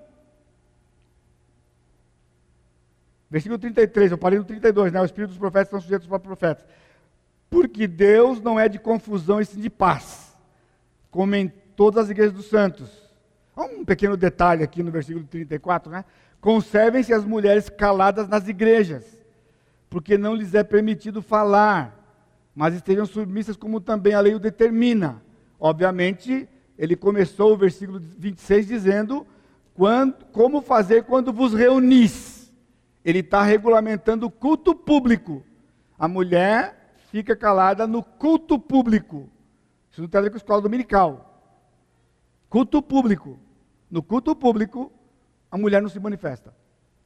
[3.30, 5.00] Versículo 33, eu parei no 32, né?
[5.00, 6.64] O espírito dos profetas são sujeitos para profetas.
[7.50, 10.34] Porque Deus não é de confusão e sim de paz,
[11.10, 12.90] como em todas as igrejas dos santos.
[13.56, 16.04] Um pequeno detalhe aqui no versículo 34, né?
[16.40, 19.04] Conservem-se as mulheres caladas nas igrejas,
[19.90, 21.97] porque não lhes é permitido falar,
[22.58, 25.22] mas estejam submissas como também a lei o determina.
[25.60, 29.24] Obviamente, ele começou o versículo 26 dizendo:
[29.74, 32.52] quando, como fazer quando vos reunis.
[33.04, 35.44] Ele está regulamentando o culto público.
[35.96, 39.30] A mulher fica calada no culto público.
[39.88, 41.40] Isso não tem a ver com a escola dominical.
[42.50, 43.38] Culto público.
[43.88, 44.90] No culto público,
[45.48, 46.52] a mulher não se manifesta.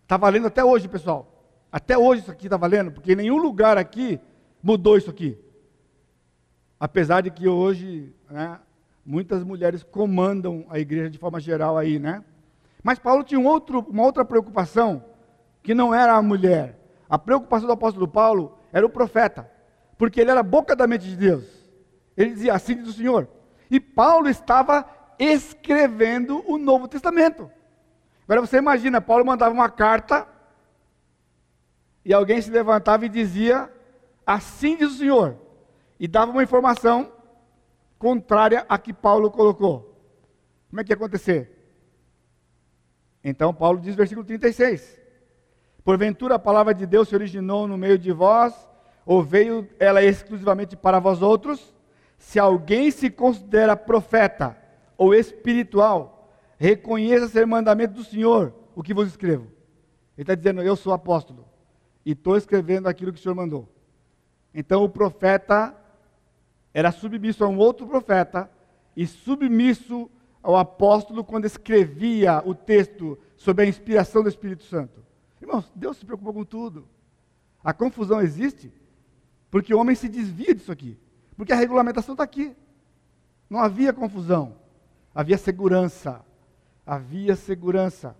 [0.02, 1.44] Está valendo até hoje, pessoal.
[1.70, 4.18] Até hoje isso aqui está valendo, porque em nenhum lugar aqui
[4.62, 5.38] mudou isso aqui.
[6.78, 8.58] Apesar de que hoje né,
[9.04, 12.24] muitas mulheres comandam a igreja de forma geral aí, né?
[12.82, 15.04] Mas Paulo tinha um outro, uma outra preocupação,
[15.62, 16.78] que não era a mulher.
[17.08, 19.50] A preocupação do apóstolo Paulo era o profeta,
[19.96, 21.44] porque ele era boca da mente de Deus.
[22.16, 23.28] Ele dizia assim diz o Senhor.
[23.70, 24.84] E Paulo estava
[25.18, 27.50] escrevendo o Novo Testamento.
[28.24, 30.26] Agora você imagina, Paulo mandava uma carta
[32.04, 33.70] e alguém se levantava e dizia:
[34.26, 35.36] Assim diz o Senhor,
[35.98, 37.12] e dava uma informação
[37.98, 39.96] contrária à que Paulo colocou.
[40.68, 41.50] Como é que ia acontecer?
[43.22, 45.00] Então Paulo diz, versículo 36:
[45.84, 48.54] Porventura a palavra de Deus se originou no meio de vós,
[49.04, 51.74] ou veio ela exclusivamente para vós outros?
[52.18, 54.56] Se alguém se considera profeta
[54.96, 59.44] ou espiritual, reconheça ser mandamento do Senhor o que vos escrevo.
[60.16, 61.44] Ele está dizendo, eu sou apóstolo
[62.04, 63.68] e estou escrevendo aquilo que o Senhor mandou.
[64.54, 65.74] Então o profeta
[66.72, 68.50] era submisso a um outro profeta
[68.96, 70.10] e submisso
[70.42, 75.04] ao apóstolo quando escrevia o texto sob a inspiração do Espírito Santo.
[75.40, 76.88] Irmãos, Deus se preocupa com tudo.
[77.62, 78.72] A confusão existe
[79.50, 80.98] porque o homem se desvia disso aqui.
[81.36, 82.54] Porque a regulamentação está aqui.
[83.48, 84.56] Não havia confusão,
[85.14, 86.24] havia segurança
[86.86, 88.16] havia segurança.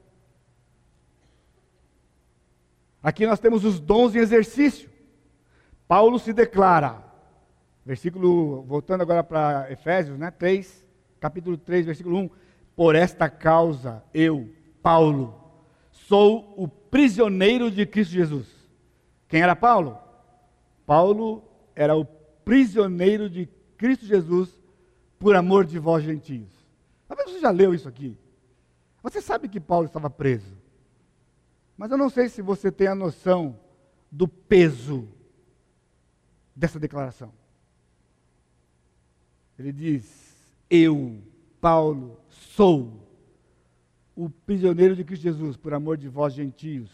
[3.03, 4.91] Aqui nós temos os dons em exercício.
[5.93, 7.05] Paulo se declara,
[7.85, 10.87] versículo, voltando agora para Efésios, né, 3,
[11.21, 12.31] capítulo 3, versículo 1.
[12.75, 14.49] Por esta causa, eu,
[14.83, 15.39] Paulo,
[15.91, 18.49] sou o prisioneiro de Cristo Jesus.
[19.29, 19.99] Quem era Paulo?
[20.87, 21.45] Paulo
[21.77, 24.49] era o prisioneiro de Cristo Jesus
[25.19, 26.49] por amor de vós gentios.
[27.07, 28.17] Talvez você já leu isso aqui.
[29.03, 30.57] Você sabe que Paulo estava preso.
[31.77, 33.59] Mas eu não sei se você tem a noção
[34.11, 35.07] do peso
[36.55, 37.33] dessa declaração.
[39.59, 41.23] Ele diz: Eu,
[41.61, 43.03] Paulo, sou
[44.15, 46.91] o prisioneiro de Cristo Jesus, por amor de vós, gentios.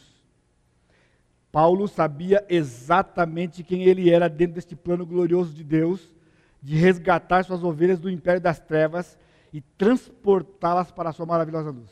[1.50, 6.14] Paulo sabia exatamente quem ele era dentro deste plano glorioso de Deus,
[6.62, 9.18] de resgatar suas ovelhas do império das trevas
[9.52, 11.90] e transportá-las para a sua maravilhosa luz.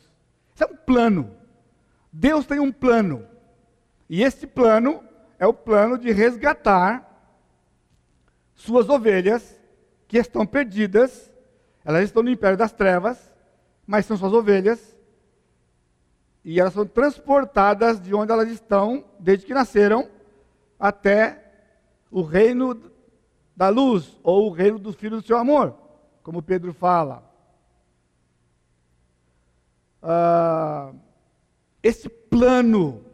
[0.55, 1.31] Isso é um plano.
[2.13, 3.25] Deus tem um plano.
[4.09, 5.03] E este plano
[5.39, 7.16] é o plano de resgatar
[8.57, 9.57] suas ovelhas
[10.09, 11.33] que estão perdidas.
[11.85, 13.33] Elas estão no império das trevas,
[13.87, 14.97] mas são suas ovelhas.
[16.45, 20.09] E elas são transportadas de onde elas estão, desde que nasceram,
[20.79, 21.43] até
[22.11, 22.81] o reino
[23.57, 25.75] da luz, ou o reino do filho do seu amor,
[26.23, 27.27] como Pedro fala
[30.09, 30.93] ah,
[31.83, 33.05] esse plano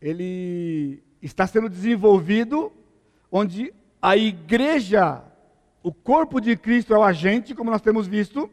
[0.00, 2.72] ele está sendo desenvolvido
[3.30, 5.22] onde a igreja,
[5.82, 8.50] o corpo de Cristo é o agente, como nós temos visto,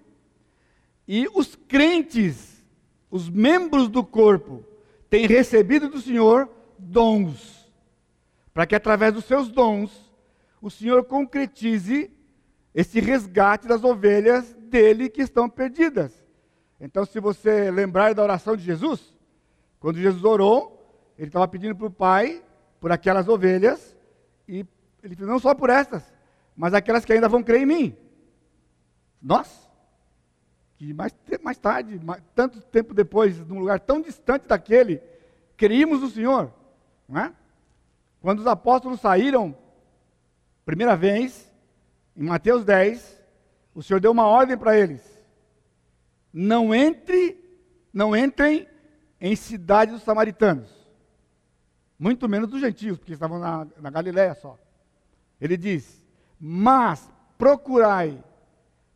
[1.07, 2.63] e os crentes,
[3.11, 4.63] os membros do corpo,
[5.09, 7.71] têm recebido do Senhor dons,
[8.53, 9.91] para que através dos seus dons
[10.61, 12.09] o Senhor concretize
[12.73, 16.23] esse resgate das ovelhas dele que estão perdidas.
[16.79, 19.13] Então, se você lembrar da oração de Jesus,
[19.79, 20.73] quando Jesus orou,
[21.17, 22.41] ele estava pedindo para o Pai
[22.79, 23.95] por aquelas ovelhas,
[24.47, 24.65] e
[25.03, 26.03] ele disse, não só por estas,
[26.55, 27.97] mas aquelas que ainda vão crer em mim.
[29.21, 29.69] Nós,
[30.77, 35.01] que mais, mais tarde, mais, tanto tempo depois, num lugar tão distante daquele,
[35.57, 36.53] creímos no Senhor.
[37.07, 37.33] não é?
[38.21, 39.57] Quando os apóstolos saíram,
[40.65, 41.51] primeira vez,
[42.15, 43.21] em Mateus 10,
[43.73, 45.01] o Senhor deu uma ordem para eles:
[46.31, 47.37] não entre,
[47.93, 48.67] não entrem
[49.19, 50.69] em cidades dos samaritanos,
[52.03, 54.59] muito menos dos gentios, porque estavam na, na Galiléia só.
[55.39, 56.03] Ele diz:
[56.37, 58.21] mas procurai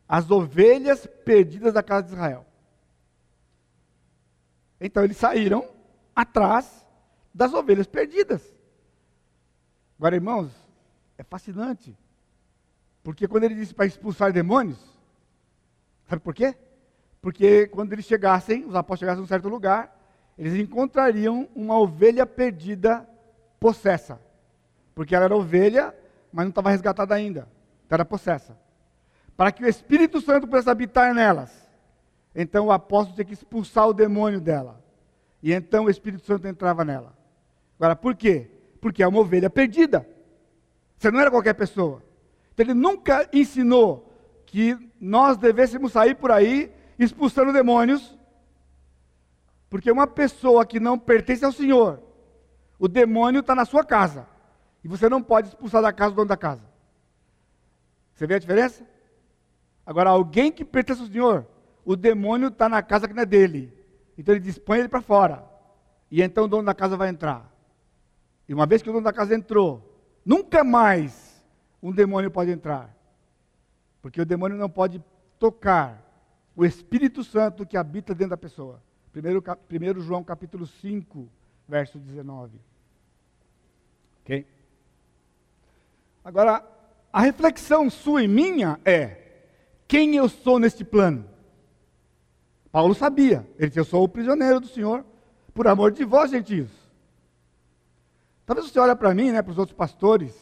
[0.06, 2.44] as ovelhas perdidas da casa de Israel.
[4.78, 5.66] Então eles saíram
[6.14, 6.86] atrás
[7.32, 8.42] das ovelhas perdidas.
[9.98, 10.50] Agora, irmãos,
[11.16, 11.96] é fascinante.
[13.02, 14.78] Porque quando ele disse para expulsar demônios,
[16.06, 16.54] sabe por quê?
[17.22, 19.97] Porque quando eles chegassem, os apóstolos chegassem em um certo lugar,
[20.38, 23.08] eles encontrariam uma ovelha perdida,
[23.58, 24.20] possessa.
[24.94, 25.94] Porque ela era ovelha,
[26.32, 27.48] mas não estava resgatada ainda.
[27.84, 28.56] Então era possessa.
[29.36, 31.50] Para que o Espírito Santo pudesse habitar nelas.
[32.34, 34.80] Então o apóstolo tinha que expulsar o demônio dela.
[35.42, 37.16] E então o Espírito Santo entrava nela.
[37.78, 38.50] Agora, por quê?
[38.80, 40.06] Porque é uma ovelha perdida.
[40.96, 42.02] Você não era qualquer pessoa.
[42.52, 44.12] Então, ele nunca ensinou
[44.44, 48.17] que nós devêssemos sair por aí expulsando demônios,
[49.68, 52.02] porque uma pessoa que não pertence ao Senhor,
[52.78, 54.26] o demônio está na sua casa,
[54.82, 56.62] e você não pode expulsar da casa o dono da casa.
[58.14, 58.86] Você vê a diferença?
[59.84, 61.46] Agora, alguém que pertence ao Senhor,
[61.84, 63.72] o demônio está na casa que não é dele,
[64.16, 65.44] então ele dispõe ele para fora,
[66.10, 67.52] e então o dono da casa vai entrar.
[68.48, 69.82] E uma vez que o dono da casa entrou,
[70.24, 71.44] nunca mais
[71.82, 72.94] um demônio pode entrar.
[74.00, 75.02] Porque o demônio não pode
[75.38, 76.02] tocar
[76.56, 78.82] o Espírito Santo que habita dentro da pessoa.
[79.18, 81.28] Primeiro, primeiro João capítulo 5,
[81.68, 82.56] verso 19.
[84.22, 84.46] Ok?
[86.24, 86.64] Agora,
[87.12, 89.16] a reflexão sua e minha é:
[89.88, 91.24] quem eu sou neste plano?
[92.70, 95.04] Paulo sabia, ele disse: Eu sou o prisioneiro do Senhor,
[95.52, 96.70] por amor de vós, gentios.
[98.46, 100.32] Talvez você olhe para mim, né, para os outros pastores,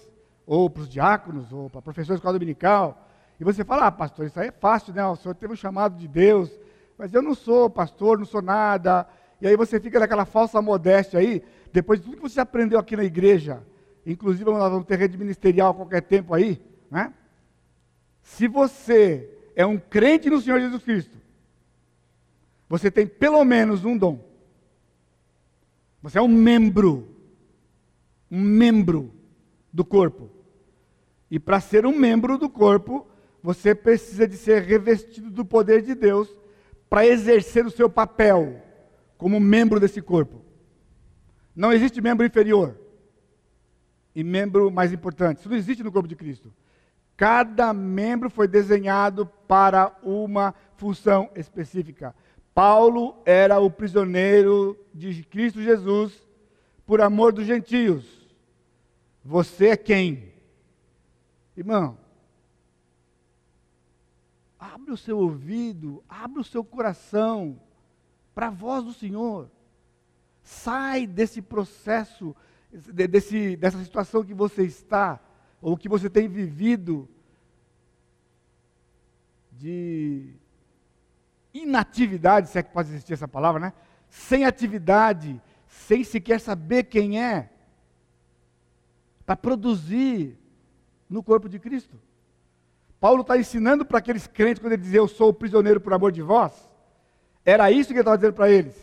[0.44, 3.08] ou para os diáconos, ou para professores de escola dominical,
[3.40, 5.02] e você fala, ah, pastor, isso aí é fácil, né?
[5.06, 6.50] O senhor teve um chamado de Deus,
[6.98, 9.06] mas eu não sou pastor, não sou nada.
[9.40, 11.42] E aí você fica naquela falsa modéstia aí,
[11.72, 13.62] depois de tudo que você aprendeu aqui na igreja,
[14.04, 17.12] inclusive nós vamos ter rede ministerial a qualquer tempo aí, né?
[18.22, 21.16] Se você é um crente no Senhor Jesus Cristo,
[22.68, 24.18] você tem pelo menos um dom.
[26.02, 27.16] Você é um membro
[28.30, 29.12] um membro
[29.72, 30.30] do corpo.
[31.30, 33.06] E para ser um membro do corpo,
[33.42, 36.28] você precisa de ser revestido do poder de Deus
[36.88, 38.62] para exercer o seu papel
[39.18, 40.42] como membro desse corpo.
[41.54, 42.78] Não existe membro inferior
[44.14, 45.38] e membro mais importante.
[45.38, 46.52] Isso não existe no corpo de Cristo.
[47.16, 52.14] Cada membro foi desenhado para uma função específica.
[52.54, 56.26] Paulo era o prisioneiro de Cristo Jesus
[56.86, 58.26] por amor dos gentios.
[59.24, 60.32] Você é quem?
[61.56, 61.98] Irmão,
[64.86, 67.60] abre o seu ouvido, abre o seu coração
[68.32, 69.50] para a voz do Senhor.
[70.44, 72.36] Sai desse processo,
[72.70, 75.18] desse, dessa situação que você está,
[75.60, 77.08] ou que você tem vivido,
[79.50, 80.34] de
[81.52, 83.72] inatividade, se é que pode existir essa palavra, né?
[84.08, 87.50] Sem atividade, sem sequer saber quem é
[89.24, 90.38] para produzir
[91.10, 91.98] no corpo de Cristo.
[93.00, 96.22] Paulo está ensinando para aqueles crentes, quando ele dizia, eu sou prisioneiro por amor de
[96.22, 96.52] vós,
[97.44, 98.74] era isso que ele estava dizendo para eles.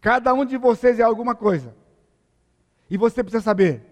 [0.00, 1.74] Cada um de vocês é alguma coisa.
[2.90, 3.82] E você precisa saber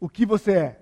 [0.00, 0.80] o que você é.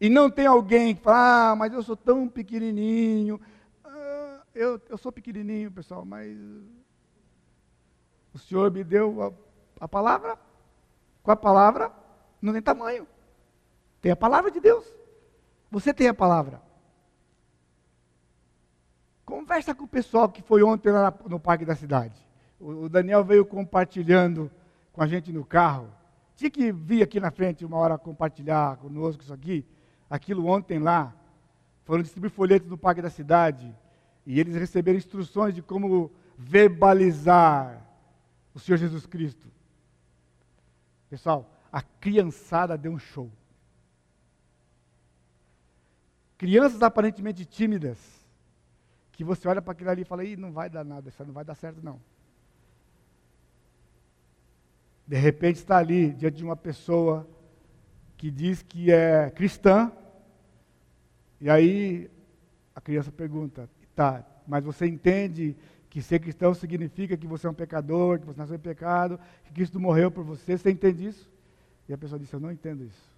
[0.00, 3.40] E não tem alguém que fala, ah, mas eu sou tão pequenininho.
[3.84, 6.36] Ah, eu, eu sou pequenininho, pessoal, mas
[8.32, 10.38] o Senhor me deu a, a palavra.
[11.22, 11.92] Com a palavra,
[12.42, 13.06] não tem tamanho.
[14.02, 14.84] Tem a palavra de Deus.
[15.70, 16.60] Você tem a palavra.
[19.24, 22.14] Conversa com o pessoal que foi ontem lá no parque da cidade.
[22.60, 24.50] O Daniel veio compartilhando
[24.92, 25.88] com a gente no carro.
[26.36, 29.64] Tinha que vir aqui na frente uma hora compartilhar conosco isso aqui.
[30.08, 31.14] Aquilo ontem lá.
[31.84, 33.74] Foram distribuir folhetos no parque da cidade.
[34.26, 37.82] E eles receberam instruções de como verbalizar
[38.54, 39.48] o Senhor Jesus Cristo.
[41.08, 43.30] Pessoal, a criançada deu um show.
[46.36, 47.98] Crianças aparentemente tímidas,
[49.16, 51.32] que você olha para aquilo ali e fala, Ih, não vai dar nada, isso não
[51.32, 52.00] vai dar certo não.
[55.06, 57.28] De repente está ali diante de uma pessoa
[58.16, 59.92] que diz que é cristã,
[61.40, 62.10] e aí
[62.74, 65.56] a criança pergunta, tá, mas você entende
[65.90, 69.52] que ser cristão significa que você é um pecador, que você nasceu em pecado, que
[69.52, 71.30] Cristo morreu por você, você entende isso?
[71.88, 73.14] E a pessoa disse: Eu não entendo isso.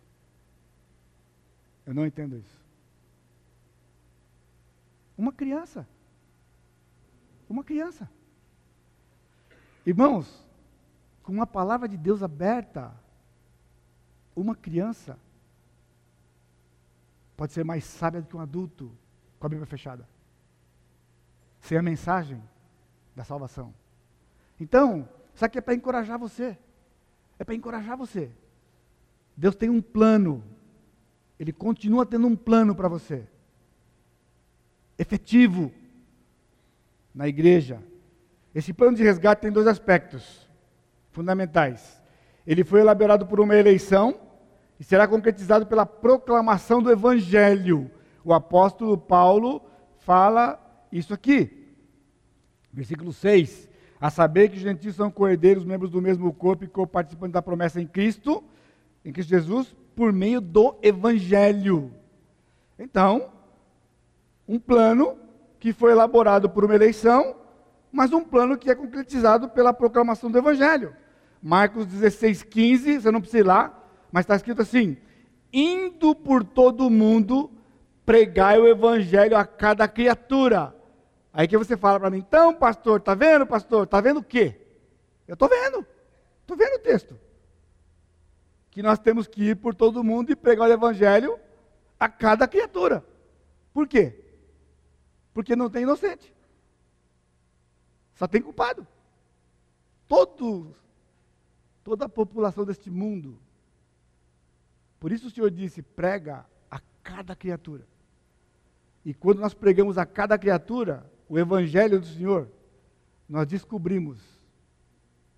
[1.87, 2.66] Eu não entendo isso.
[5.17, 5.87] Uma criança.
[7.49, 8.11] Uma criança.
[9.85, 10.47] Irmãos,
[11.23, 12.93] com uma palavra de Deus aberta,
[14.35, 15.19] uma criança
[17.37, 18.91] pode ser mais sábia do que um adulto
[19.39, 20.09] com a Bíblia fechada.
[21.61, 22.43] Sem a mensagem
[23.15, 23.75] da salvação.
[24.59, 26.59] Então, isso aqui é para encorajar você.
[27.39, 28.31] É para encorajar você.
[29.37, 30.43] Deus tem um plano.
[31.39, 33.29] Ele continua tendo um plano para você.
[34.99, 35.73] Efetivo.
[37.15, 37.83] Na igreja.
[38.55, 40.49] Esse plano de resgate tem dois aspectos
[41.11, 42.03] fundamentais.
[42.47, 44.21] Ele foi elaborado por uma eleição
[44.79, 47.91] e será concretizado pela proclamação do Evangelho.
[48.25, 49.63] O apóstolo Paulo
[49.99, 50.61] fala
[50.93, 51.75] isso aqui.
[52.73, 53.69] Versículo 6.
[53.99, 57.81] A saber que os gentios são coerdeiros, membros do mesmo corpo e co-participantes da promessa
[57.81, 58.45] em Cristo,
[59.05, 61.93] em Cristo Jesus, por meio do Evangelho.
[62.79, 63.33] Então,
[64.49, 65.19] um plano
[65.59, 67.37] que foi elaborado por uma eleição,
[67.91, 70.95] mas um plano que é concretizado pela proclamação do Evangelho.
[71.43, 74.97] Marcos 16, 15, você não precisa ir lá, mas está escrito assim:
[75.53, 77.51] indo por todo mundo,
[78.05, 80.75] pregai o evangelho a cada criatura.
[81.33, 83.87] Aí que você fala para mim, então, pastor, tá vendo, pastor?
[83.87, 84.59] Tá vendo o quê?
[85.29, 85.87] Eu estou vendo.
[86.41, 87.19] Estou vendo o texto.
[88.71, 91.39] Que nós temos que ir por todo mundo e pregar o evangelho
[91.99, 93.05] a cada criatura.
[93.73, 94.26] Por quê?
[95.37, 96.35] Porque não tem inocente.
[98.15, 98.87] Só tem culpado.
[100.09, 100.75] Todos,
[101.85, 103.39] toda a população deste mundo
[104.99, 107.87] por isso o Senhor disse: prega a cada criatura.
[109.05, 112.51] E quando nós pregamos a cada criatura o Evangelho do Senhor,
[113.29, 114.19] nós descobrimos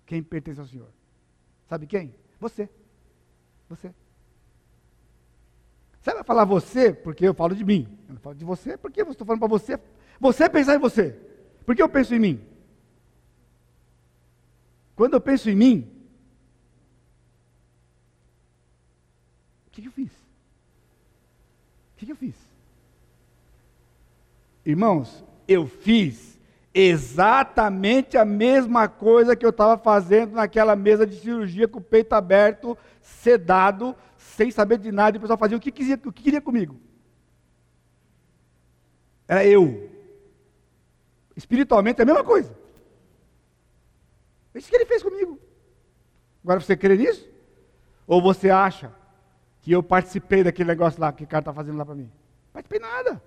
[0.05, 0.89] quem pertence ao Senhor.
[1.67, 2.15] Sabe quem?
[2.39, 2.69] Você.
[3.67, 3.93] Você.
[6.13, 7.87] Vai falar você, porque eu falo de mim.
[8.07, 9.79] Eu não falo de você, porque eu estou falando para você.
[10.19, 11.15] Você pensar em você.
[11.65, 12.41] Porque eu penso em mim.
[14.95, 15.99] Quando eu penso em mim,
[19.79, 20.11] que, que eu fiz?
[20.11, 22.35] O que, que eu fiz?
[24.65, 26.38] Irmãos, eu fiz
[26.81, 32.13] exatamente a mesma coisa que eu estava fazendo naquela mesa de cirurgia com o peito
[32.13, 36.41] aberto, sedado, sem saber de nada, e o pessoal fazia o que, o que queria
[36.41, 36.79] comigo.
[39.27, 39.89] Era eu.
[41.35, 42.55] Espiritualmente é a mesma coisa.
[44.55, 45.39] Isso que ele fez comigo.
[46.43, 47.27] Agora você crê nisso?
[48.07, 48.91] Ou você acha
[49.61, 52.11] que eu participei daquele negócio lá que o cara está fazendo lá para mim.
[52.53, 53.21] Participei nada.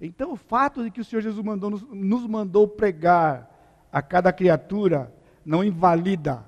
[0.00, 3.50] Então, o fato de que o Senhor Jesus mandou, nos, nos mandou pregar
[3.90, 5.12] a cada criatura
[5.44, 6.44] não invalida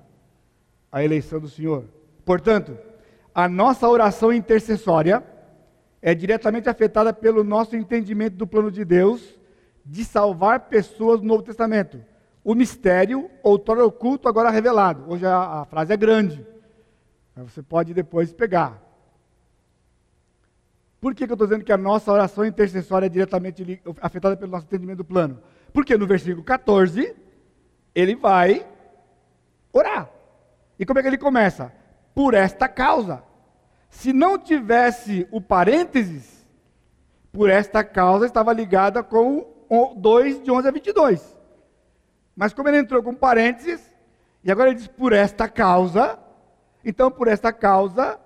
[0.92, 1.84] a eleição do Senhor.
[2.24, 2.76] Portanto,
[3.34, 5.22] a nossa oração intercessória
[6.02, 9.38] é diretamente afetada pelo nosso entendimento do plano de Deus
[9.84, 12.00] de salvar pessoas no Novo Testamento
[12.48, 15.04] o mistério, outrora oculto, agora revelado.
[15.06, 16.46] Hoje a, a frase é grande.
[17.36, 18.82] Você pode depois pegar.
[21.00, 24.50] Por que, que eu estou dizendo que a nossa oração intercessória é diretamente afetada pelo
[24.50, 25.40] nosso entendimento do plano?
[25.72, 27.14] Porque no versículo 14,
[27.94, 28.66] ele vai
[29.72, 30.10] orar.
[30.78, 31.72] E como é que ele começa?
[32.14, 33.22] Por esta causa.
[33.88, 36.46] Se não tivesse o parênteses,
[37.32, 39.46] por esta causa estava ligada com
[39.96, 41.38] 2 de 11 a 22.
[42.34, 43.80] Mas como ele entrou com parênteses,
[44.42, 46.18] e agora ele diz por esta causa,
[46.84, 48.18] então por esta causa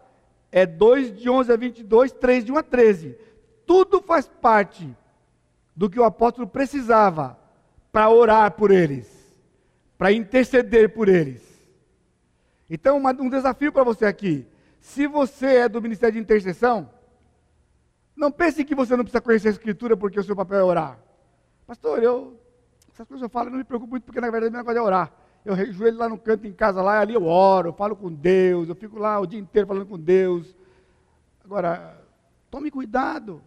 [0.53, 3.19] é 2 de 11 a 22, 3 de 1 a 13.
[3.67, 4.95] Tudo faz parte
[5.75, 7.39] do que o apóstolo precisava
[7.91, 9.09] para orar por eles,
[9.97, 11.43] para interceder por eles.
[12.69, 14.47] Então, uma, um desafio para você aqui.
[14.79, 16.91] Se você é do ministério de intercessão,
[18.15, 20.99] não pense que você não precisa conhecer a Escritura porque o seu papel é orar.
[21.67, 22.39] Pastor, eu
[22.93, 24.83] essas coisas eu falo, eu não me preocupo muito, porque na verdade minha coisa é
[24.83, 25.13] orar.
[25.45, 28.69] Eu rejoelho lá no canto em casa, lá, ali eu oro, eu falo com Deus,
[28.69, 30.55] eu fico lá o dia inteiro falando com Deus.
[31.45, 32.01] Agora,
[32.51, 33.43] tome cuidado.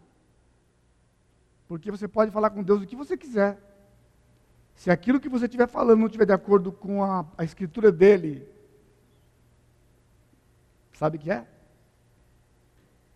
[1.67, 3.57] Porque você pode falar com Deus o que você quiser.
[4.75, 8.47] Se aquilo que você estiver falando não estiver de acordo com a, a escritura dele,
[10.93, 11.47] sabe o que é?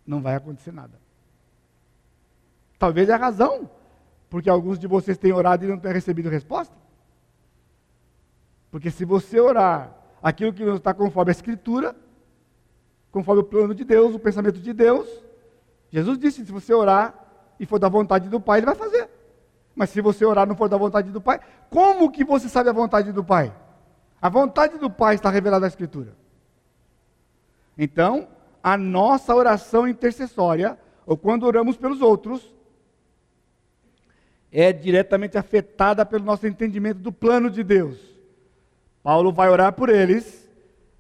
[0.08, 1.00] Não vai acontecer nada.
[2.80, 3.70] Talvez é a razão
[4.30, 6.76] porque alguns de vocês têm orado e não têm recebido resposta?
[8.72, 11.96] Porque se você orar aquilo que está conforme a Escritura,
[13.12, 15.08] conforme o plano de Deus, o pensamento de Deus,
[15.92, 17.14] Jesus disse: se você orar
[17.60, 19.10] e for da vontade do Pai, Ele vai fazer.
[19.76, 21.40] Mas se você orar não for da vontade do Pai,
[21.70, 23.54] como que você sabe a vontade do Pai?
[24.22, 26.16] A vontade do Pai está revelada na Escritura.
[27.78, 28.28] Então,
[28.62, 32.54] a nossa oração intercessória, ou quando oramos pelos outros,
[34.52, 38.19] é diretamente afetada pelo nosso entendimento do plano de Deus.
[39.02, 40.48] Paulo vai orar por eles,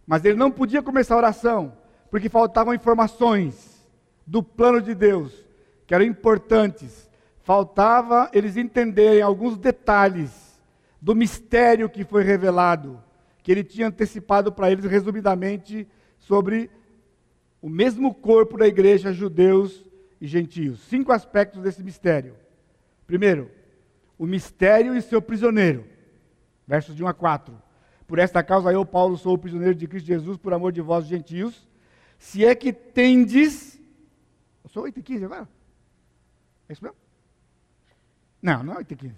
[0.05, 1.73] mas ele não podia começar a oração,
[2.09, 3.87] porque faltavam informações
[4.25, 5.45] do plano de Deus,
[5.85, 7.09] que eram importantes.
[7.41, 10.61] Faltava eles entenderem alguns detalhes
[11.01, 13.01] do mistério que foi revelado,
[13.41, 15.87] que ele tinha antecipado para eles resumidamente
[16.17, 16.69] sobre
[17.61, 19.83] o mesmo corpo da igreja, judeus
[20.21, 20.79] e gentios.
[20.81, 22.35] Cinco aspectos desse mistério.
[23.05, 23.49] Primeiro,
[24.17, 25.85] o mistério e seu prisioneiro.
[26.67, 27.68] Versos de 1 a 4.
[28.10, 31.70] Por esta causa eu, Paulo, sou prisioneiro de Cristo Jesus por amor de vós, gentios.
[32.18, 33.80] Se é que tendes.
[34.64, 35.47] Eu sou 8 e 15 agora?
[36.68, 36.97] É isso mesmo?
[38.41, 39.16] Não, não é 8 e 15.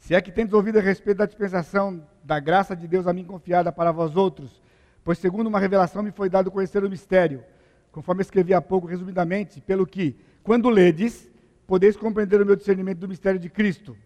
[0.00, 3.24] Se é que tendes ouvido a respeito da dispensação da graça de Deus a mim
[3.24, 4.60] confiada para vós outros,
[5.04, 7.44] pois segundo uma revelação me foi dado conhecer o mistério
[7.92, 11.30] conforme escrevi há pouco, resumidamente, pelo que, quando ledes,
[11.64, 13.96] podeis compreender o meu discernimento do mistério de Cristo.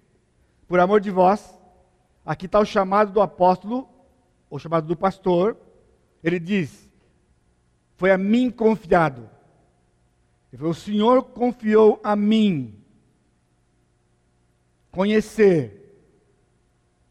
[0.71, 1.53] Por amor de vós,
[2.25, 3.89] aqui está o chamado do apóstolo,
[4.49, 5.57] ou chamado do pastor,
[6.23, 6.89] ele diz:
[7.97, 9.29] Foi a mim confiado.
[10.61, 12.81] o Senhor confiou a mim
[14.93, 15.93] conhecer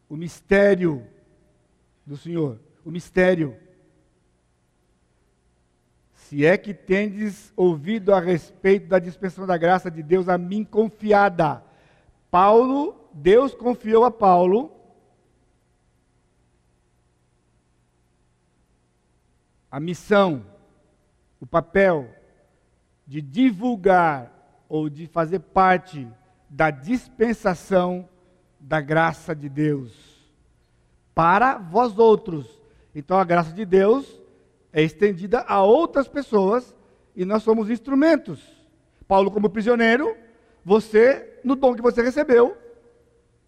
[0.08, 1.06] o mistério
[2.06, 3.54] do Senhor, o mistério
[6.14, 10.64] se é que tendes ouvido a respeito da dispensação da graça de Deus a mim
[10.64, 11.68] confiada.
[12.30, 14.72] Paulo, Deus confiou a Paulo
[19.70, 20.44] a missão,
[21.40, 22.08] o papel
[23.06, 26.06] de divulgar ou de fazer parte
[26.48, 28.08] da dispensação
[28.58, 30.10] da graça de Deus
[31.14, 32.60] para vós outros.
[32.94, 34.20] Então a graça de Deus
[34.72, 36.74] é estendida a outras pessoas
[37.14, 38.40] e nós somos instrumentos.
[39.06, 40.16] Paulo, como prisioneiro,
[40.64, 42.56] você, no dom que você recebeu.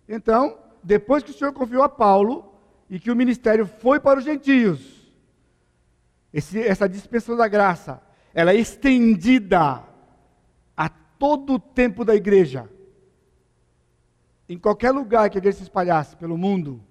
[0.09, 2.53] Então, depois que o Senhor confiou a Paulo
[2.88, 5.11] e que o ministério foi para os gentios,
[6.32, 8.03] esse, essa dispensão da graça,
[8.34, 9.82] ela é estendida
[10.76, 12.68] a todo o tempo da igreja.
[14.49, 16.82] Em qualquer lugar que a igreja se espalhasse pelo mundo,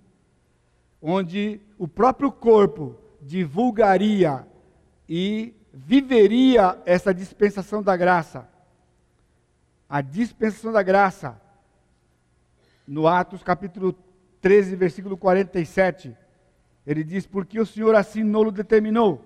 [1.02, 4.45] onde o próprio corpo divulgaria
[5.10, 8.47] e viveria essa dispensação da graça.
[9.92, 11.39] A dispensação da graça,
[12.88, 13.94] no Atos capítulo
[14.39, 16.16] 13, versículo 47,
[16.88, 19.26] ele diz: Porque o Senhor assim não determinou.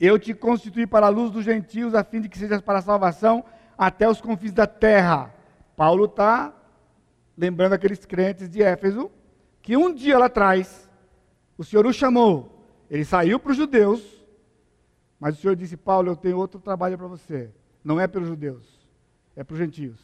[0.00, 2.82] Eu te constituí para a luz dos gentios, a fim de que sejas para a
[2.82, 3.44] salvação
[3.78, 5.32] até os confins da terra.
[5.76, 6.52] Paulo está
[7.36, 9.08] lembrando aqueles crentes de Éfeso,
[9.62, 10.90] que um dia lá atrás,
[11.56, 12.60] o Senhor o chamou
[12.90, 14.02] ele saiu para os judeus,
[15.20, 17.48] mas o Senhor disse: Paulo, eu tenho outro trabalho para você.
[17.84, 18.79] Não é para os judeus,
[19.40, 19.98] é para os gentios.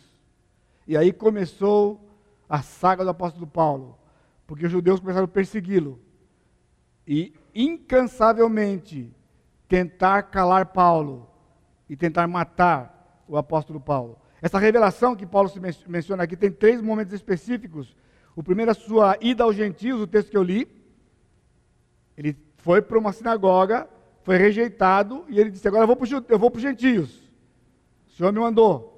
[0.89, 2.01] E aí começou
[2.49, 3.99] a saga do apóstolo Paulo,
[4.47, 6.01] porque os judeus começaram a persegui-lo
[7.07, 9.14] e incansavelmente
[9.68, 11.28] tentar calar Paulo
[11.87, 14.18] e tentar matar o apóstolo Paulo.
[14.41, 17.95] Essa revelação que Paulo se menciona aqui tem três momentos específicos.
[18.34, 20.66] O primeiro é a sua ida aos gentios, o texto que eu li.
[22.16, 23.87] Ele foi para uma sinagoga,
[24.22, 27.30] foi rejeitado, e ele disse: Agora eu vou para os gentios.
[28.09, 28.96] O Senhor me mandou.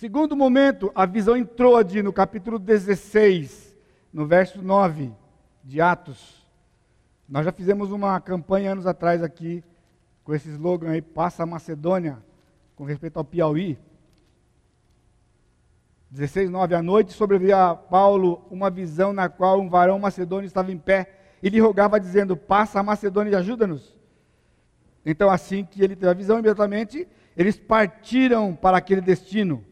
[0.00, 3.76] Segundo momento, a visão entrou ali no capítulo 16,
[4.10, 5.12] no verso 9
[5.62, 6.42] de Atos.
[7.28, 9.62] Nós já fizemos uma campanha anos atrás aqui,
[10.24, 12.16] com esse slogan aí, Passa a Macedônia,
[12.74, 13.78] com respeito ao Piauí.
[16.10, 20.72] 16, 9, à noite sobreveio a Paulo uma visão na qual um varão macedônio estava
[20.72, 23.94] em pé e lhe rogava, dizendo: Passa a Macedônia e ajuda-nos.
[25.04, 29.62] Então, assim que ele teve a visão, imediatamente eles partiram para aquele destino,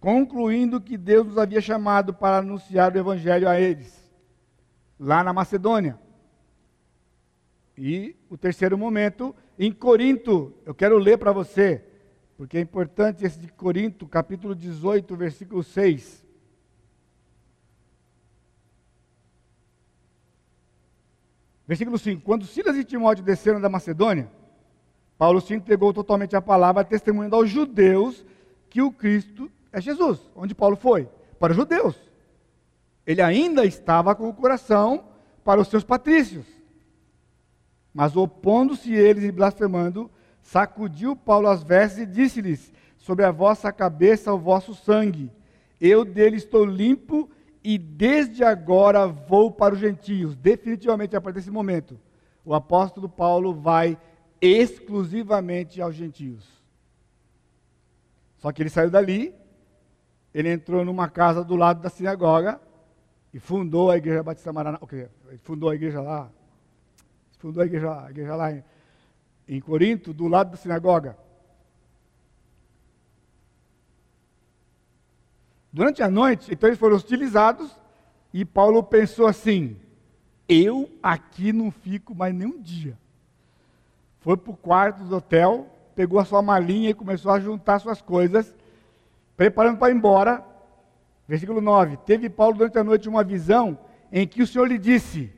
[0.00, 4.10] concluindo que Deus nos havia chamado para anunciar o Evangelho a eles,
[4.98, 5.98] lá na Macedônia.
[7.76, 11.84] E o terceiro momento, em Corinto, eu quero ler para você,
[12.36, 16.24] porque é importante esse de Corinto, capítulo 18, versículo 6.
[21.66, 24.30] Versículo 5: Quando Silas e Timóteo desceram da Macedônia,
[25.18, 28.24] Paulo se entregou totalmente à palavra, testemunhando aos judeus
[28.70, 30.18] que o Cristo é Jesus.
[30.34, 31.08] Onde Paulo foi?
[31.38, 31.96] Para os judeus.
[33.06, 35.04] Ele ainda estava com o coração
[35.44, 36.46] para os seus patrícios.
[37.92, 40.10] Mas opondo-se eles e blasfemando,
[40.42, 45.32] sacudiu Paulo as vestes e disse-lhes: Sobre a vossa cabeça o vosso sangue,
[45.80, 47.30] eu dele estou limpo
[47.64, 50.36] e desde agora vou para os gentios.
[50.36, 51.98] Definitivamente, a partir desse momento,
[52.44, 53.98] o apóstolo Paulo vai
[54.40, 56.46] exclusivamente aos gentios.
[58.38, 59.34] Só que ele saiu dali,
[60.38, 62.60] ele entrou numa casa do lado da sinagoga
[63.34, 65.08] e fundou a igreja Batista Maraná, okay,
[65.42, 66.30] fundou a igreja lá,
[67.40, 68.62] fundou a igreja, a igreja lá em,
[69.48, 71.18] em Corinto, do lado da sinagoga.
[75.72, 77.76] Durante a noite, então eles foram hostilizados
[78.32, 79.76] e Paulo pensou assim:
[80.48, 82.96] eu aqui não fico mais nenhum dia.
[84.20, 88.00] Foi para o quarto do hotel, pegou a sua malinha e começou a juntar suas
[88.00, 88.54] coisas,
[89.38, 90.44] preparando para ir embora.
[91.26, 93.78] Versículo 9: Teve Paulo durante a noite uma visão
[94.12, 95.32] em que o Senhor lhe disse: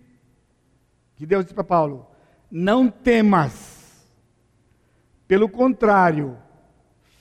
[1.15, 2.09] que Deus disse para Paulo:
[2.51, 4.05] Não temas,
[5.29, 6.37] pelo contrário,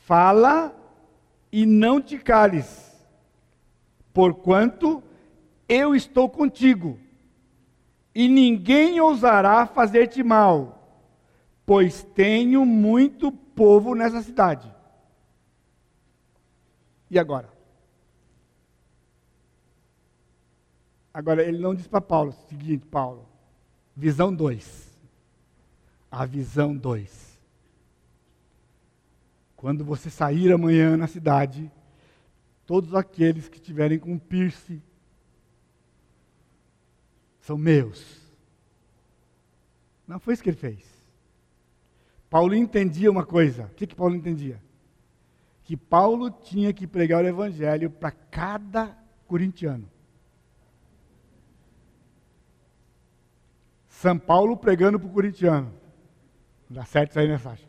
[0.08, 0.76] fala
[1.52, 2.90] e não te cales
[4.20, 5.02] porquanto
[5.68, 7.00] eu estou contigo,
[8.14, 11.08] e ninguém ousará fazer-te mal,
[11.66, 14.70] pois tenho muito povo nessa cidade.
[17.10, 17.52] E agora?
[21.14, 23.28] Agora, ele não diz para Paulo o seguinte, Paulo,
[23.96, 24.98] visão 2.
[26.12, 27.40] A visão 2.
[29.56, 31.72] Quando você sair amanhã na cidade,
[32.66, 34.82] todos aqueles que tiverem com piercing
[37.42, 38.22] são meus.
[40.08, 40.86] Não foi isso que ele fez.
[42.30, 43.66] Paulo entendia uma coisa.
[43.66, 44.62] O que, que Paulo entendia?
[45.70, 48.98] Que Paulo tinha que pregar o evangelho para cada
[49.28, 49.88] corintiano.
[53.88, 55.72] São Paulo pregando para o corintiano.
[56.68, 57.68] Dá certo isso aí, né, Sasha?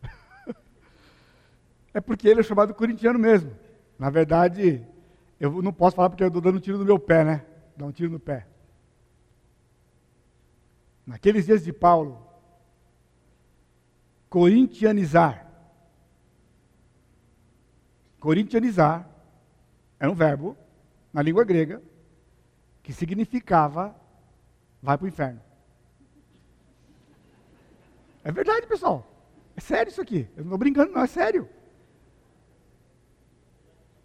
[1.92, 3.54] é porque ele é chamado corintiano mesmo.
[3.98, 4.82] Na verdade,
[5.38, 7.44] eu não posso falar porque eu estou dando um tiro no meu pé, né?
[7.76, 8.46] Dá um tiro no pé.
[11.06, 12.26] Naqueles dias de Paulo,
[14.30, 15.43] corintianizar.
[18.24, 19.06] Corintianizar
[20.00, 20.56] era um verbo
[21.12, 21.82] na língua grega
[22.82, 23.94] que significava
[24.82, 25.42] vai para o inferno.
[28.24, 29.06] É verdade, pessoal.
[29.54, 30.26] É sério isso aqui.
[30.34, 31.46] Eu não estou brincando, não, é sério.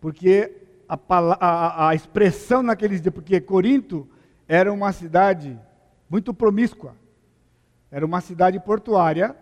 [0.02, 0.54] Porque
[0.90, 1.00] a,
[1.40, 4.06] a, a expressão naqueles dias, porque Corinto
[4.50, 5.58] era uma cidade
[6.10, 6.94] muito promíscua,
[7.90, 9.34] era uma cidade portuária,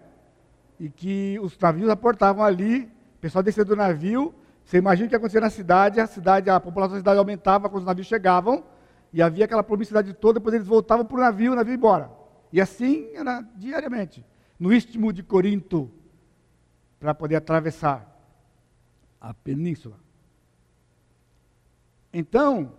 [0.80, 2.84] e que os navios aportavam ali,
[3.16, 4.36] o pessoal descia do navio,
[4.68, 7.84] você imagina o que acontecia na cidade, a cidade, a população da cidade aumentava quando
[7.84, 8.66] os navios chegavam,
[9.14, 12.12] e havia aquela promiscuidade toda, depois eles voltavam para o navio, o navio ia embora.
[12.52, 14.26] E assim era diariamente,
[14.60, 15.90] no istmo de Corinto,
[17.00, 18.14] para poder atravessar
[19.22, 19.96] a península.
[22.12, 22.74] Então,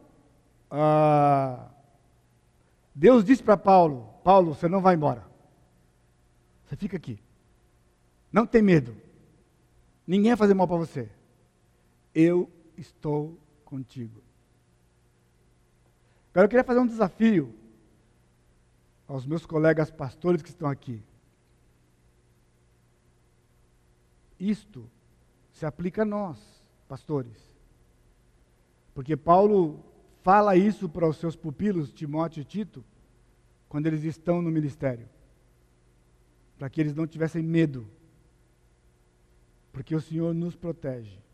[0.70, 1.68] ah,
[2.94, 5.24] Deus disse para Paulo: Paulo, você não vai embora.
[6.66, 7.18] Você fica aqui.
[8.30, 8.94] Não tem medo.
[10.06, 11.08] Ninguém vai fazer mal para você.
[12.20, 14.20] Eu estou contigo.
[16.32, 17.54] Agora eu queria fazer um desafio
[19.06, 21.00] aos meus colegas pastores que estão aqui.
[24.36, 24.90] Isto
[25.52, 26.40] se aplica a nós,
[26.88, 27.38] pastores.
[28.92, 29.78] Porque Paulo
[30.24, 32.84] fala isso para os seus pupilos, Timóteo e Tito,
[33.68, 35.08] quando eles estão no ministério.
[36.58, 37.88] Para que eles não tivessem medo.
[39.72, 41.27] Porque o Senhor nos protege.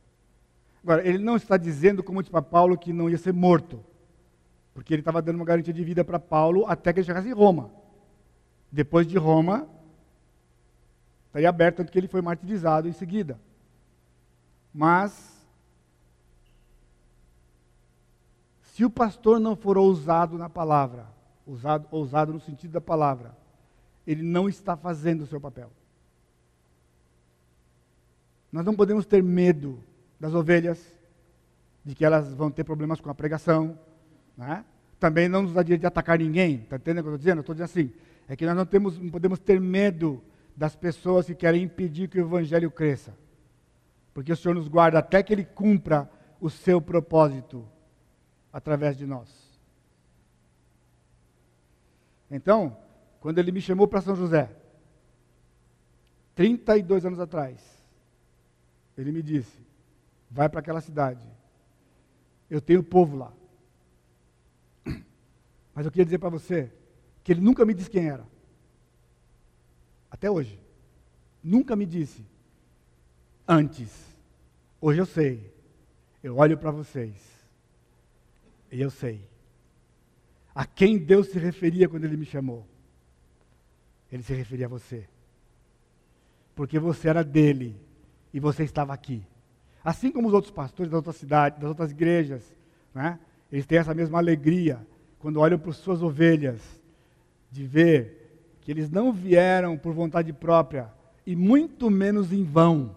[0.84, 3.82] Agora, ele não está dizendo, como disse para Paulo, que não ia ser morto.
[4.72, 7.32] Porque ele estava dando uma garantia de vida para Paulo até que ele chegasse em
[7.32, 7.70] Roma.
[8.70, 9.68] Depois de Roma,
[11.26, 13.40] estaria aberto, tanto que ele foi martirizado em seguida.
[14.72, 15.34] Mas
[18.74, 21.06] Se o pastor não for ousado na palavra,
[21.46, 23.32] ousado, ousado no sentido da palavra,
[24.04, 25.70] ele não está fazendo o seu papel.
[28.50, 29.80] Nós não podemos ter medo
[30.24, 30.82] das ovelhas,
[31.84, 33.78] de que elas vão ter problemas com a pregação.
[34.34, 34.64] Né?
[34.98, 36.62] Também não nos dá direito de atacar ninguém.
[36.62, 37.36] Está entendendo o que eu estou dizendo?
[37.36, 37.92] Eu estou dizendo assim,
[38.26, 40.22] é que nós não, temos, não podemos ter medo
[40.56, 43.14] das pessoas que querem impedir que o evangelho cresça.
[44.14, 46.10] Porque o Senhor nos guarda até que ele cumpra
[46.40, 47.62] o seu propósito
[48.50, 49.28] através de nós.
[52.30, 52.74] Então,
[53.20, 54.48] quando ele me chamou para São José,
[56.34, 57.60] 32 anos atrás,
[58.96, 59.73] ele me disse:
[60.34, 61.26] vai para aquela cidade.
[62.50, 63.32] Eu tenho povo lá.
[65.74, 66.70] Mas eu queria dizer para você
[67.22, 68.26] que ele nunca me disse quem era.
[70.10, 70.60] Até hoje.
[71.42, 72.24] nunca me disse
[73.46, 73.90] antes.
[74.80, 75.54] Hoje eu sei.
[76.22, 77.14] Eu olho para vocês
[78.72, 79.28] e eu sei
[80.54, 82.66] a quem Deus se referia quando Ele me chamou.
[84.12, 85.08] Ele se referia a você.
[86.54, 87.76] Porque você era dele
[88.32, 89.26] e você estava aqui.
[89.84, 92.42] Assim como os outros pastores das outras cidades, das outras igrejas,
[92.94, 93.18] né?
[93.52, 94.80] eles têm essa mesma alegria
[95.18, 96.60] quando olham para as suas ovelhas,
[97.50, 100.90] de ver que eles não vieram por vontade própria
[101.26, 102.96] e muito menos em vão.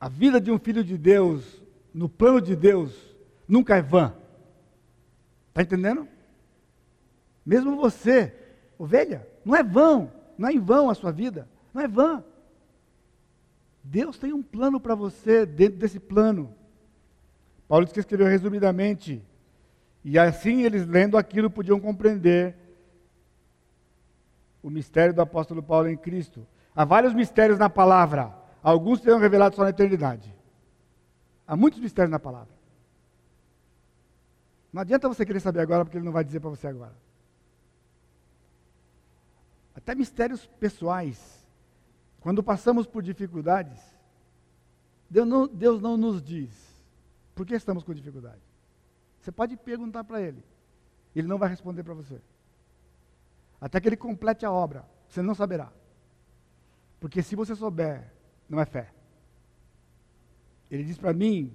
[0.00, 2.92] A vida de um filho de Deus, no plano de Deus,
[3.46, 4.14] nunca é vã.
[5.50, 6.08] Está entendendo?
[7.44, 8.34] Mesmo você,
[8.78, 12.24] ovelha, não é vão, não é em vão a sua vida, não é vã.
[13.84, 16.54] Deus tem um plano para você dentro desse plano.
[17.68, 19.22] Paulo disse que escreveu resumidamente,
[20.02, 22.56] e assim eles lendo aquilo podiam compreender
[24.62, 26.46] o mistério do apóstolo Paulo em Cristo.
[26.74, 30.34] Há vários mistérios na palavra, alguns serão revelados só na eternidade.
[31.46, 32.54] Há muitos mistérios na palavra.
[34.72, 36.96] Não adianta você querer saber agora, porque ele não vai dizer para você agora.
[39.74, 41.43] Até mistérios pessoais.
[42.24, 43.78] Quando passamos por dificuldades,
[45.10, 46.50] Deus não, Deus não nos diz
[47.34, 48.40] por que estamos com dificuldade.
[49.20, 50.42] Você pode perguntar para Ele.
[51.14, 52.18] Ele não vai responder para você.
[53.60, 54.88] Até que Ele complete a obra.
[55.06, 55.70] Você não saberá.
[56.98, 58.10] Porque se você souber,
[58.48, 58.90] não é fé.
[60.70, 61.54] Ele diz para mim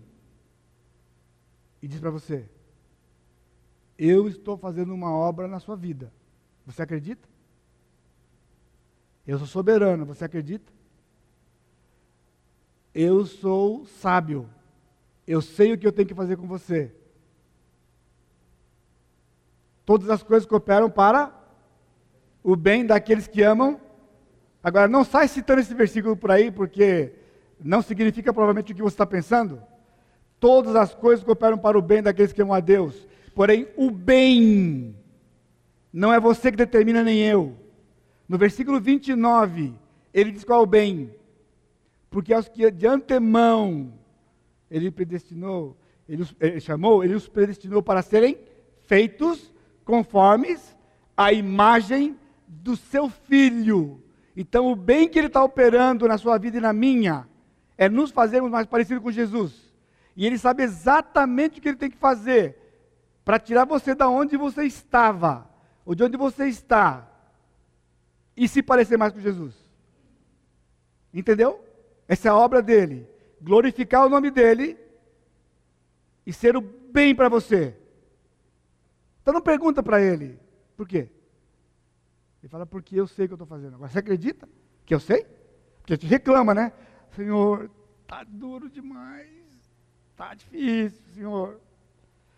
[1.81, 2.47] e diz para você:
[3.97, 6.13] eu estou fazendo uma obra na sua vida.
[6.67, 7.27] Você acredita?
[9.29, 10.73] Eu sou soberano, você acredita?
[12.95, 14.49] Eu sou sábio.
[15.27, 16.91] Eu sei o que eu tenho que fazer com você.
[19.85, 21.31] Todas as coisas cooperam para
[22.43, 23.79] o bem daqueles que amam.
[24.63, 27.13] Agora, não sai citando esse versículo por aí, porque
[27.63, 29.61] não significa provavelmente o que você está pensando.
[30.39, 33.07] Todas as coisas cooperam para o bem daqueles que amam a Deus.
[33.35, 34.95] Porém, o bem
[35.93, 37.68] não é você que determina, nem eu.
[38.29, 39.73] No versículo 29,
[40.13, 41.11] ele diz qual é o bem.
[42.11, 43.91] Porque aos que de antemão
[44.69, 45.75] ele predestinou,
[46.07, 48.37] ele, os, ele chamou, ele os predestinou para serem
[48.83, 49.51] feitos
[49.83, 50.77] conformes
[51.17, 52.15] à imagem
[52.47, 53.99] do seu filho.
[54.37, 57.27] Então, o bem que ele está operando na sua vida e na minha
[57.77, 59.73] é nos fazermos mais parecidos com Jesus.
[60.15, 62.57] E ele sabe exatamente o que ele tem que fazer
[63.25, 65.49] para tirar você da onde você estava,
[65.85, 67.09] ou de onde você está,
[68.39, 69.53] e se parecer mais com Jesus.
[71.13, 71.61] Entendeu?
[72.07, 73.05] Essa é a obra dele.
[73.41, 74.79] Glorificar o nome dele
[76.25, 77.75] e ser o bem para você.
[79.21, 80.39] Então não pergunta para ele,
[80.77, 81.09] por quê?
[82.41, 83.75] Ele fala, porque eu sei o que eu estou fazendo.
[83.75, 84.47] Agora, você acredita
[84.85, 85.27] que eu sei?
[85.81, 86.71] Porque te reclama, né?
[87.11, 87.69] Senhor,
[88.07, 89.27] tá duro demais.
[90.15, 91.59] Tá difícil, Senhor.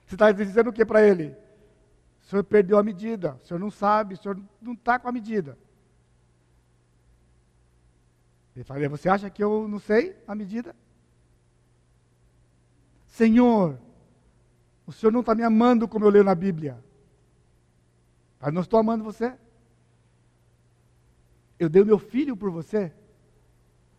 [0.08, 1.36] Você está dizendo o que para ele?
[2.22, 5.12] O senhor perdeu a medida, o senhor não sabe, o senhor não está com a
[5.12, 5.58] medida.
[8.62, 10.76] Ele fala, você acha que eu não sei a medida?
[13.08, 13.80] Senhor,
[14.86, 16.78] o senhor não está me amando como eu leio na Bíblia.
[18.40, 19.34] Mas não estou amando você.
[21.58, 22.94] Eu dei o meu filho por você.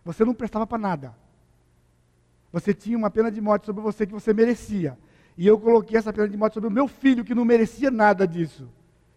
[0.05, 1.17] Você não prestava para nada.
[2.53, 4.97] Você tinha uma pena de morte sobre você que você merecia.
[5.37, 8.29] E eu coloquei essa pena de morte sobre o meu filho, que não merecia nada
[8.29, 8.71] disso.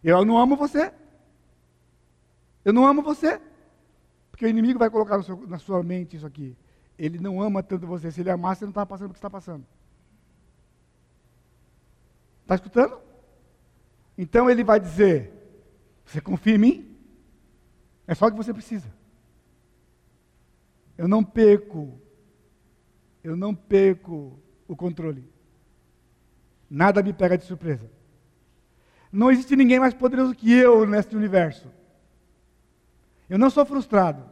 [0.04, 0.92] Eu não amo você.
[2.64, 3.40] Eu não amo você.
[4.36, 6.58] Porque o inimigo vai colocar seu, na sua mente isso aqui.
[7.00, 8.12] Ele não ama tanto você.
[8.12, 9.66] Se ele amasse, você não estava passando o que está passando.
[12.42, 13.00] Está escutando?
[14.18, 15.32] Então ele vai dizer:
[16.04, 16.98] Você confia em mim?
[18.06, 18.94] É só o que você precisa.
[20.98, 21.98] Eu não perco.
[23.24, 25.24] Eu não perco o controle.
[26.70, 27.90] Nada me pega de surpresa.
[29.10, 31.72] Não existe ninguém mais poderoso que eu neste universo.
[33.30, 34.24] Eu não sou frustrado.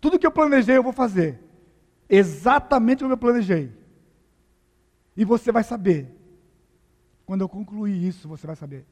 [0.00, 1.40] Tudo que eu planejei, eu vou fazer.
[2.08, 3.72] Exatamente como eu planejei.
[5.16, 6.08] E você vai saber.
[7.24, 8.86] Quando eu concluir isso, você vai saber.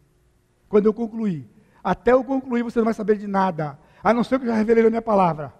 [0.68, 1.48] Quando eu concluir.
[1.82, 3.78] Até eu concluir, você não vai saber de nada.
[4.02, 5.54] A não ser que eu já revelei na minha palavra.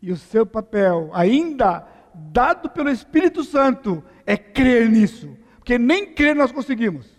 [0.00, 5.36] E o seu papel, ainda dado pelo Espírito Santo é crer nisso.
[5.56, 7.10] Porque nem crer nós conseguimos.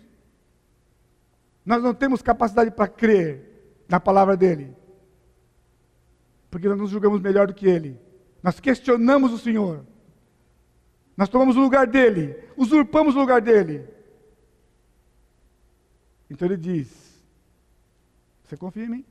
[1.64, 3.53] Nós não temos capacidade para crer
[3.88, 4.74] na palavra dele.
[6.50, 8.00] Porque nós nos julgamos melhor do que ele.
[8.42, 9.84] Nós questionamos o Senhor.
[11.16, 13.88] Nós tomamos o lugar dele, usurpamos o lugar dele.
[16.28, 17.22] Então ele diz:
[18.42, 19.04] Você confia em mim?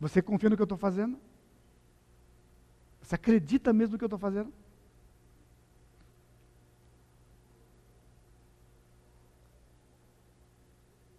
[0.00, 1.18] Você confia no que eu estou fazendo?
[3.02, 4.52] Você acredita mesmo no que eu estou fazendo?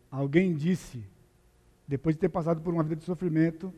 [0.09, 1.03] Alguém disse,
[1.87, 3.73] depois de ter passado por uma vida de sofrimento,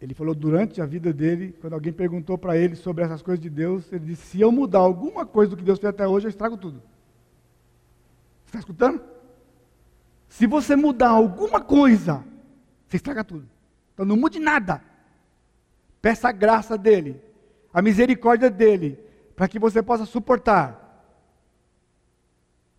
[0.00, 3.48] ele falou durante a vida dele, quando alguém perguntou para ele sobre essas coisas de
[3.48, 6.30] Deus, ele disse: Se eu mudar alguma coisa do que Deus fez até hoje, eu
[6.30, 6.82] estrago tudo.
[8.44, 9.00] Você está escutando?
[10.28, 12.22] Se você mudar alguma coisa,
[12.86, 13.48] você estraga tudo.
[13.94, 14.82] Então não mude nada.
[16.02, 17.18] Peça a graça dele,
[17.72, 18.98] a misericórdia dele,
[19.34, 20.82] para que você possa suportar.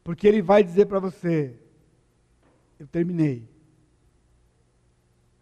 [0.04, 1.56] Porque ele vai dizer para você:
[2.80, 3.48] Eu terminei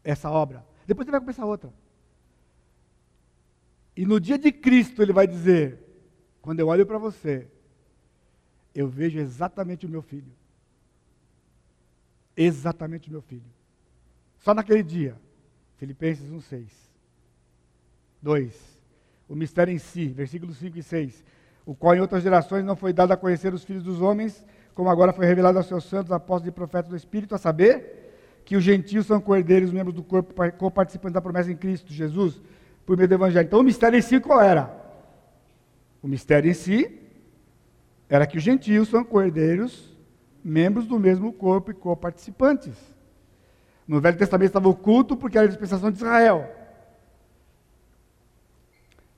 [0.04, 0.66] essa obra.
[0.86, 1.74] Depois você vai começar outra.
[3.96, 5.80] E no dia de Cristo ele vai dizer:
[6.42, 7.48] quando eu olho para você,
[8.74, 10.32] eu vejo exatamente o meu filho.
[12.36, 13.50] Exatamente o meu filho.
[14.40, 15.18] Só naquele dia.
[15.78, 16.68] Filipenses 1,6.
[18.22, 18.80] 2.
[19.28, 21.24] O mistério em si, versículos 5 e 6.
[21.66, 24.90] O qual em outras gerações não foi dado a conhecer os filhos dos homens, como
[24.90, 28.64] agora foi revelado aos seus santos, apóstolos e profetas do Espírito, a saber que os
[28.64, 32.40] gentios são cordeiros, membros do corpo, co-participantes da promessa em Cristo Jesus,
[32.86, 33.46] por meio do Evangelho.
[33.48, 34.70] Então, o mistério em si qual era?
[36.04, 37.02] O mistério em si
[38.10, 39.96] era que os gentios são cordeiros,
[40.44, 42.76] membros do mesmo corpo e co-participantes.
[43.88, 46.54] No Velho Testamento estava oculto porque era a dispensação de Israel.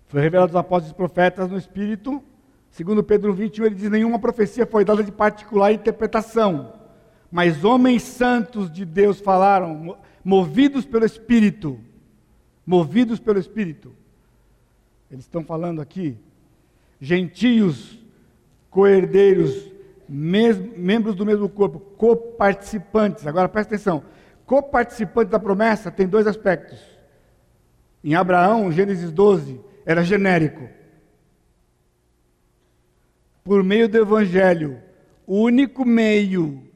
[0.08, 2.24] Foi revelado aos apóstolos e profetas no Espírito.
[2.72, 6.78] Segundo Pedro 21, ele diz: nenhuma profecia foi dada de particular interpretação
[7.32, 11.80] mas homens santos de Deus falaram, movidos pelo Espírito.
[12.66, 13.94] Movidos pelo Espírito.
[15.12, 16.18] Eles estão falando aqui,
[17.00, 17.98] gentios,
[18.70, 19.72] coerdeiros,
[20.08, 23.26] membros do mesmo corpo, coparticipantes.
[23.26, 24.04] Agora presta atenção:
[24.46, 26.80] coparticipante da promessa tem dois aspectos.
[28.04, 30.68] Em Abraão, Gênesis 12, era genérico.
[33.48, 34.84] Por meio do Evangelho,
[35.26, 36.70] o único meio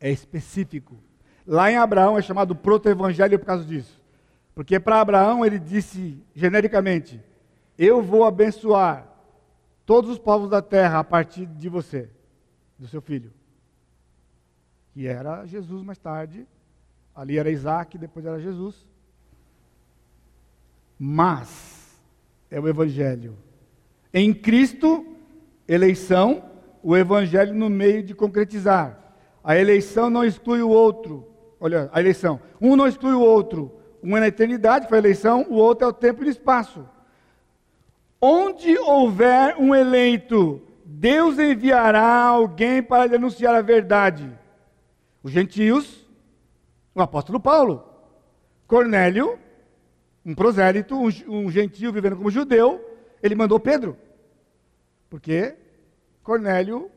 [0.00, 0.98] é específico.
[1.46, 4.02] Lá em Abraão é chamado proto-evangelho por causa disso.
[4.52, 7.22] Porque para Abraão ele disse genericamente:
[7.78, 9.06] Eu vou abençoar
[9.86, 12.10] todos os povos da terra a partir de você,
[12.76, 13.32] do seu filho.
[14.92, 16.44] Que era Jesus mais tarde.
[17.14, 18.84] Ali era Isaac, depois era Jesus.
[20.98, 22.02] Mas
[22.50, 23.38] é o Evangelho.
[24.12, 25.09] Em Cristo,
[25.72, 26.44] eleição,
[26.82, 28.98] o Evangelho no meio de concretizar.
[29.42, 31.26] A eleição não exclui o outro.
[31.60, 32.40] Olha, a eleição.
[32.60, 33.72] Um não exclui o outro.
[34.02, 36.88] Um é na eternidade, foi a eleição, o outro é o tempo e o espaço.
[38.20, 44.30] Onde houver um eleito, Deus enviará alguém para lhe anunciar a verdade.
[45.22, 46.06] Os gentios,
[46.94, 47.84] o apóstolo Paulo,
[48.66, 49.38] Cornélio,
[50.24, 52.84] um prosélito, um, um gentio vivendo como judeu,
[53.22, 53.96] ele mandou Pedro.
[55.08, 55.56] Porque
[56.30, 56.88] Cornélio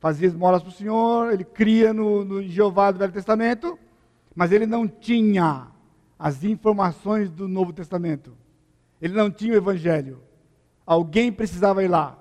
[0.00, 3.78] fazia esmolas para o Senhor, ele cria no, no Jeová do Velho Testamento,
[4.34, 5.68] mas ele não tinha
[6.18, 8.36] as informações do Novo Testamento.
[9.00, 10.20] Ele não tinha o Evangelho.
[10.84, 12.18] Alguém precisava ir lá.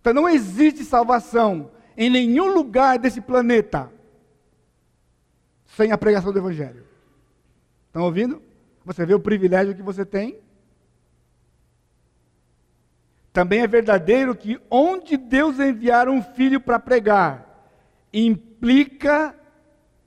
[0.00, 3.92] Então não existe salvação em nenhum lugar desse planeta
[5.66, 6.86] sem a pregação do Evangelho.
[7.88, 8.40] Estão ouvindo?
[8.82, 10.38] Você vê o privilégio que você tem
[13.32, 17.70] também é verdadeiro que onde Deus enviar um filho para pregar,
[18.12, 19.34] implica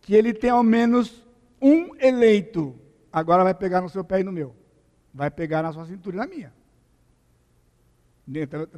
[0.02, 1.24] que ele tem ao menos
[1.62, 2.76] um eleito.
[3.12, 4.56] Agora vai pegar no seu pé e no meu.
[5.14, 6.54] Vai pegar na sua cintura e na minha.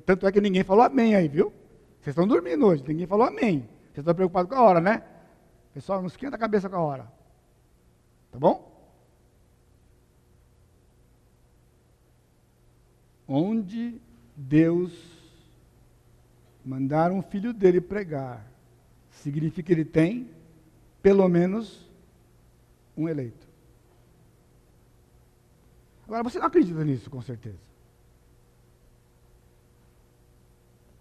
[0.05, 1.53] Tanto é que ninguém falou amém aí, viu?
[2.01, 3.59] Vocês estão dormindo hoje, ninguém falou amém.
[3.85, 5.03] Vocês estão preocupados com a hora, né?
[5.73, 7.11] Pessoal, não esquenta a cabeça com a hora.
[8.31, 8.71] Tá bom?
[13.27, 14.01] Onde
[14.35, 14.91] Deus
[16.65, 18.45] mandar um filho dele pregar,
[19.11, 20.29] significa que ele tem
[21.01, 21.87] pelo menos
[22.95, 23.45] um eleito.
[26.05, 27.59] Agora, você não acredita nisso, com certeza.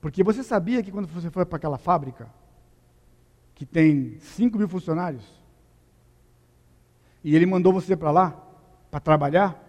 [0.01, 2.29] Porque você sabia que quando você foi para aquela fábrica,
[3.55, 5.25] que tem 5 mil funcionários,
[7.23, 8.31] e ele mandou você para lá,
[8.91, 9.63] para trabalhar,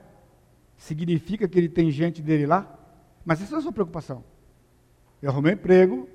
[0.75, 2.79] significa que ele tem gente dele lá?
[3.25, 4.23] Mas não é a sua preocupação.
[5.21, 6.09] Eu arrumei um emprego,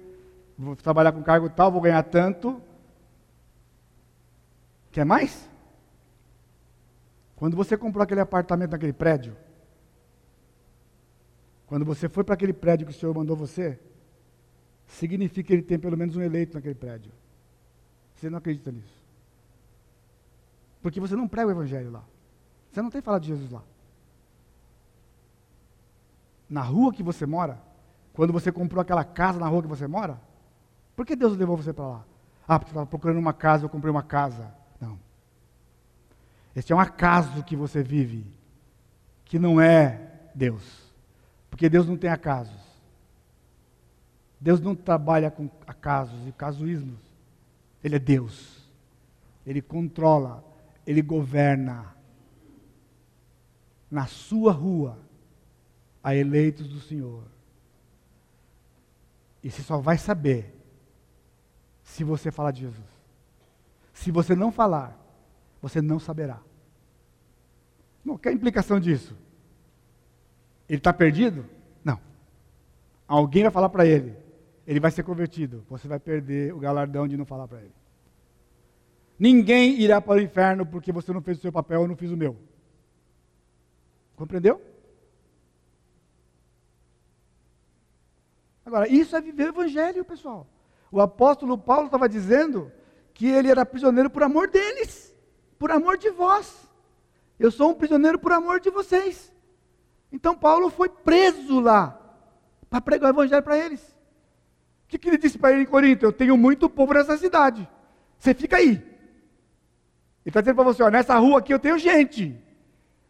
[0.58, 2.60] vou trabalhar com cargo tal, vou ganhar tanto.
[4.90, 5.48] Quer mais?
[7.36, 9.36] Quando você comprou aquele apartamento naquele prédio,
[11.66, 13.78] quando você foi para aquele prédio que o Senhor mandou você,
[14.86, 17.12] significa que ele tem pelo menos um eleito naquele prédio.
[18.14, 18.98] Você não acredita nisso.
[20.82, 22.04] Porque você não prega o evangelho lá.
[22.72, 23.62] Você não tem falado de Jesus lá.
[26.48, 27.60] Na rua que você mora,
[28.12, 30.20] quando você comprou aquela casa na rua que você mora,
[30.96, 32.04] por que Deus levou você para lá?
[32.46, 34.52] Ah, porque estava procurando uma casa, eu comprei uma casa.
[34.80, 34.98] Não.
[36.56, 38.26] Este é um acaso que você vive,
[39.24, 40.88] que não é Deus.
[41.50, 42.68] Porque Deus não tem acasos.
[44.40, 46.98] Deus não trabalha com acasos e casuísmos.
[47.84, 48.66] Ele é Deus.
[49.46, 50.44] Ele controla,
[50.86, 51.94] ele governa.
[53.90, 54.98] Na sua rua
[56.02, 57.24] há eleitos do Senhor.
[59.42, 60.54] E você só vai saber
[61.82, 62.86] se você falar de Jesus.
[63.92, 64.96] Se você não falar,
[65.60, 66.40] você não saberá.
[68.04, 69.16] Qual é a implicação disso?
[70.68, 71.44] Ele está perdido?
[71.84, 72.00] Não.
[73.06, 74.16] Alguém vai falar para ele.
[74.66, 75.64] Ele vai ser convertido.
[75.68, 77.74] Você vai perder o galardão de não falar para ele.
[79.18, 82.10] Ninguém irá para o inferno porque você não fez o seu papel, eu não fiz
[82.10, 82.36] o meu.
[84.14, 84.62] Compreendeu?
[88.68, 90.46] Agora, isso é viver o evangelho, pessoal.
[90.92, 92.70] O apóstolo Paulo estava dizendo
[93.14, 95.16] que ele era prisioneiro por amor deles,
[95.58, 96.68] por amor de vós.
[97.38, 99.32] Eu sou um prisioneiro por amor de vocês.
[100.12, 101.98] Então Paulo foi preso lá
[102.68, 103.80] para pregar o evangelho para eles.
[104.84, 106.04] O que, que ele disse para ele em Corinto?
[106.04, 107.66] Eu tenho muito povo nessa cidade.
[108.18, 108.72] Você fica aí.
[108.72, 108.82] Ele
[110.26, 112.38] está dizendo para você, ó, nessa rua aqui eu tenho gente.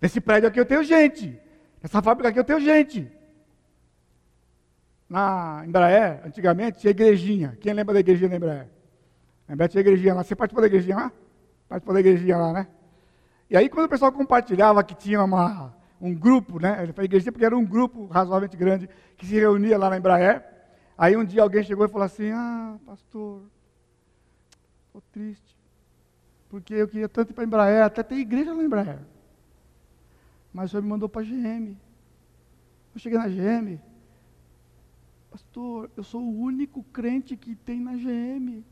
[0.01, 1.37] Nesse prédio aqui eu tenho gente.
[1.83, 3.18] Nessa fábrica aqui eu tenho gente.
[5.09, 7.57] Na Embraer, antigamente, tinha igrejinha.
[7.61, 8.69] Quem lembra da igrejinha da Embraer?
[9.49, 10.23] A Embraer tinha igrejinha lá.
[10.23, 11.13] Você participou da igrejinha lá?
[11.69, 12.69] Participou da igrejinha lá, né?
[13.49, 16.83] E aí, quando o pessoal compartilhava que tinha uma, um grupo, né?
[16.83, 20.45] Ele foi igrejinha porque era um grupo razoavelmente grande que se reunia lá na Embraer.
[20.97, 23.43] Aí um dia alguém chegou e falou assim: Ah, pastor,
[24.87, 25.57] estou triste.
[26.51, 28.99] Porque eu queria tanto ir para a Embraer, até ter igreja na Embraer.
[30.53, 31.77] Mas o senhor me mandou para a GM.
[32.95, 33.81] Eu cheguei na GM.
[35.39, 38.65] Pastor, eu sou o único crente que tem na GM.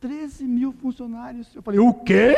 [0.00, 1.54] 13 mil funcionários.
[1.54, 2.34] Eu falei, o quê?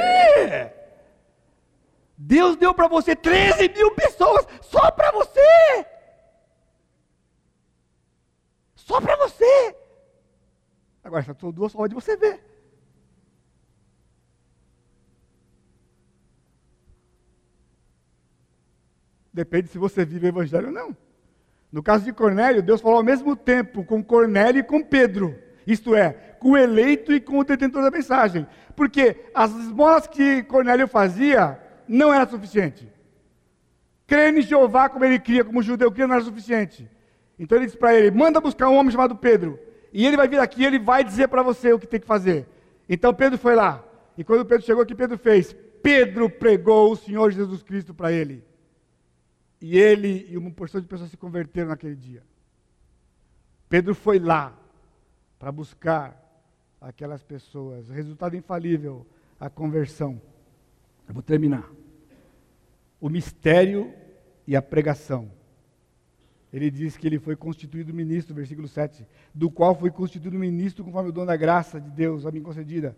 [2.19, 5.87] Deus deu para você 13 mil pessoas só para você.
[8.75, 9.77] Só para você.
[11.03, 12.45] Agora, são duas formas de você ver.
[19.33, 21.08] Depende se você vive o evangelho ou não.
[21.71, 25.37] No caso de Cornélio, Deus falou ao mesmo tempo com Cornélio e com Pedro.
[25.67, 28.47] Isto é, com o eleito e com o detentor da mensagem.
[28.75, 32.91] Porque as esmolas que Cornélio fazia não era suficiente.
[34.07, 36.89] Crer em Jeová como ele cria, como judeu cria, não era suficiente.
[37.39, 39.59] Então ele disse para ele: manda buscar um homem chamado Pedro.
[39.93, 42.07] E ele vai vir aqui e ele vai dizer para você o que tem que
[42.07, 42.47] fazer.
[42.89, 43.85] Então Pedro foi lá.
[44.17, 45.55] E quando Pedro chegou, o que Pedro fez?
[45.83, 48.43] Pedro pregou o Senhor Jesus Cristo para ele.
[49.61, 52.23] E ele e uma porção de pessoas se converteram naquele dia.
[53.69, 54.57] Pedro foi lá
[55.39, 56.17] para buscar
[56.81, 57.89] aquelas pessoas.
[57.89, 59.07] Resultado infalível,
[59.39, 60.21] a conversão.
[61.07, 61.69] Eu vou terminar.
[63.01, 63.93] O mistério
[64.47, 65.31] e a pregação.
[66.53, 71.11] Ele diz que ele foi constituído ministro, versículo 7, do qual foi constituído ministro conforme
[71.11, 72.97] o dom da graça de Deus a mim concedida.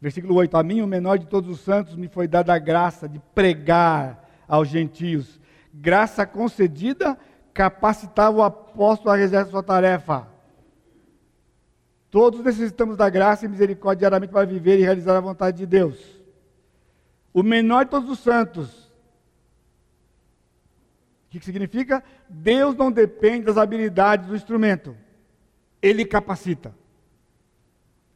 [0.00, 3.08] Versículo 8: A mim, o menor de todos os santos, me foi dada a graça
[3.08, 5.40] de pregar aos gentios.
[5.72, 7.18] Graça concedida
[7.52, 10.28] capacitava o apóstolo a realizar sua tarefa.
[12.10, 16.22] Todos necessitamos da graça e misericórdia diariamente para viver e realizar a vontade de Deus.
[17.32, 18.84] O menor de todos os santos.
[21.26, 22.04] O que, significa?
[22.28, 24.96] Deus não depende das habilidades do instrumento.
[25.82, 26.72] Ele capacita.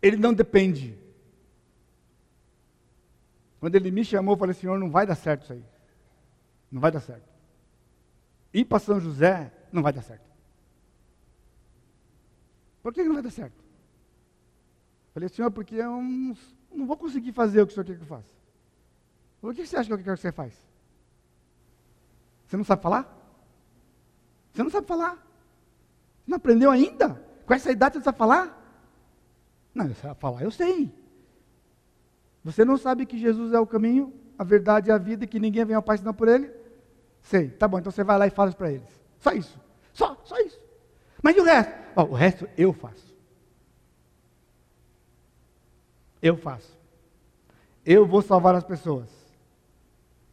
[0.01, 0.97] Ele não depende.
[3.59, 5.65] Quando ele me chamou, eu falei, Senhor, não vai dar certo isso aí.
[6.71, 7.29] Não vai dar certo.
[8.53, 10.29] Ir para São José não vai dar certo.
[12.83, 13.57] Por que não vai dar certo?
[15.13, 16.37] Falei, Senhor, porque eu não,
[16.75, 18.33] não vou conseguir fazer o que o Senhor quer que eu faça.
[19.43, 20.55] O que você acha que eu quero que você faz?
[22.47, 23.15] Você não sabe falar?
[24.53, 25.15] Você não sabe falar?
[25.15, 27.23] Você não aprendeu ainda?
[27.47, 28.59] Com essa idade você não sabe falar?
[29.75, 30.93] Não, sabe falar, eu sei.
[32.43, 35.39] Você não sabe que Jesus é o caminho, a verdade e a vida e que
[35.39, 36.58] ninguém vem ao Pai senão por Ele?
[37.29, 38.89] Sei, tá bom, então você vai lá e fala para eles.
[39.19, 39.61] Só isso.
[39.93, 40.59] Só, só isso.
[41.23, 41.75] Mas e o resto?
[41.95, 43.15] Oh, o resto eu faço.
[46.23, 46.75] Eu faço.
[47.85, 49.11] Eu vou salvar as pessoas.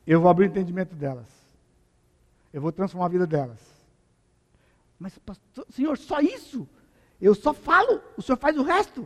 [0.08, 1.28] Eu vou abrir o entendimento delas.
[2.54, 3.60] Eu vou transformar a vida delas.
[4.98, 6.66] Mas, pastor, senhor, só isso?
[7.20, 9.06] Eu só falo, o senhor faz o resto.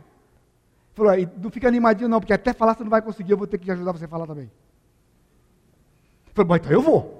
[0.94, 1.12] falou,
[1.42, 3.68] não fica animadinho não, porque até falar você não vai conseguir, eu vou ter que
[3.68, 4.48] ajudar você a falar também.
[6.32, 7.19] Falei, bom, então eu vou.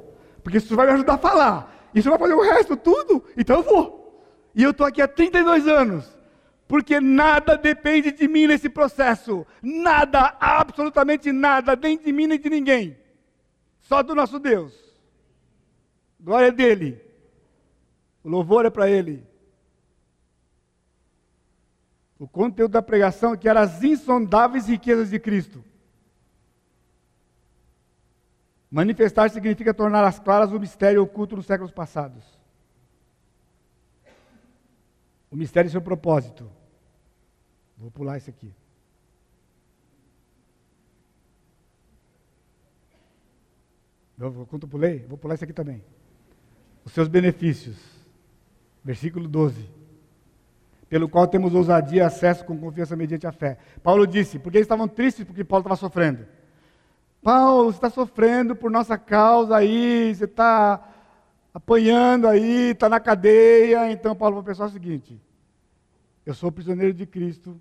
[0.50, 3.62] Porque você vai me ajudar a falar, você vai fazer o resto tudo, então eu
[3.62, 4.20] vou.
[4.52, 6.18] E eu estou aqui há 32 anos.
[6.66, 9.46] Porque nada depende de mim nesse processo.
[9.62, 12.98] Nada, absolutamente nada, nem de mim nem de ninguém.
[13.80, 14.74] Só do nosso Deus.
[16.18, 17.00] Glória é dele.
[18.24, 19.24] O louvor é para ele.
[22.18, 25.64] O conteúdo da pregação que era as insondáveis riquezas de Cristo.
[28.70, 32.24] Manifestar significa tornar as claras o mistério oculto nos séculos passados.
[35.30, 36.50] O mistério e seu propósito.
[37.76, 38.54] Vou pular isso aqui.
[44.18, 45.82] Eu, quando eu pulei, vou pular isso aqui também.
[46.84, 47.76] Os seus benefícios.
[48.84, 49.80] Versículo 12
[50.90, 53.56] pelo qual temos ousadia e acesso com confiança mediante a fé.
[53.80, 56.26] Paulo disse, porque eles estavam tristes porque Paulo estava sofrendo.
[57.22, 60.88] Paulo, você está sofrendo por nossa causa aí, você está
[61.52, 63.90] apanhando aí, está na cadeia.
[63.92, 65.20] Então Paulo pensar o seguinte:
[66.24, 67.60] eu sou prisioneiro de Cristo,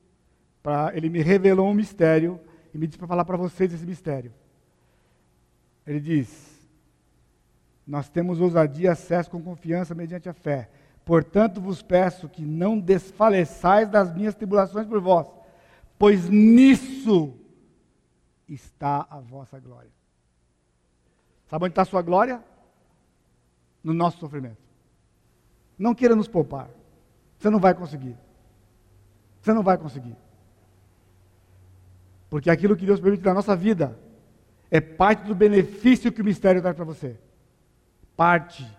[0.64, 2.40] pra, ele me revelou um mistério
[2.74, 4.34] e me disse para falar para vocês esse mistério.
[5.86, 6.70] Ele diz:
[7.86, 10.70] Nós temos ousadia e acesso com confiança mediante a fé.
[11.04, 15.28] Portanto, vos peço que não desfaleçais das minhas tribulações por vós,
[15.98, 17.34] pois nisso
[18.50, 19.92] está a vossa glória.
[21.48, 22.44] Sabe onde está a sua glória?
[23.84, 24.62] No nosso sofrimento.
[25.78, 26.70] Não queira nos poupar.
[27.38, 28.18] Você não vai conseguir.
[29.42, 30.16] Você não vai conseguir.
[32.30, 33.98] Porque aquilo que Deus permite na nossa vida
[34.70, 37.18] é parte do benefício que o mistério traz para você.
[38.16, 38.70] Parte.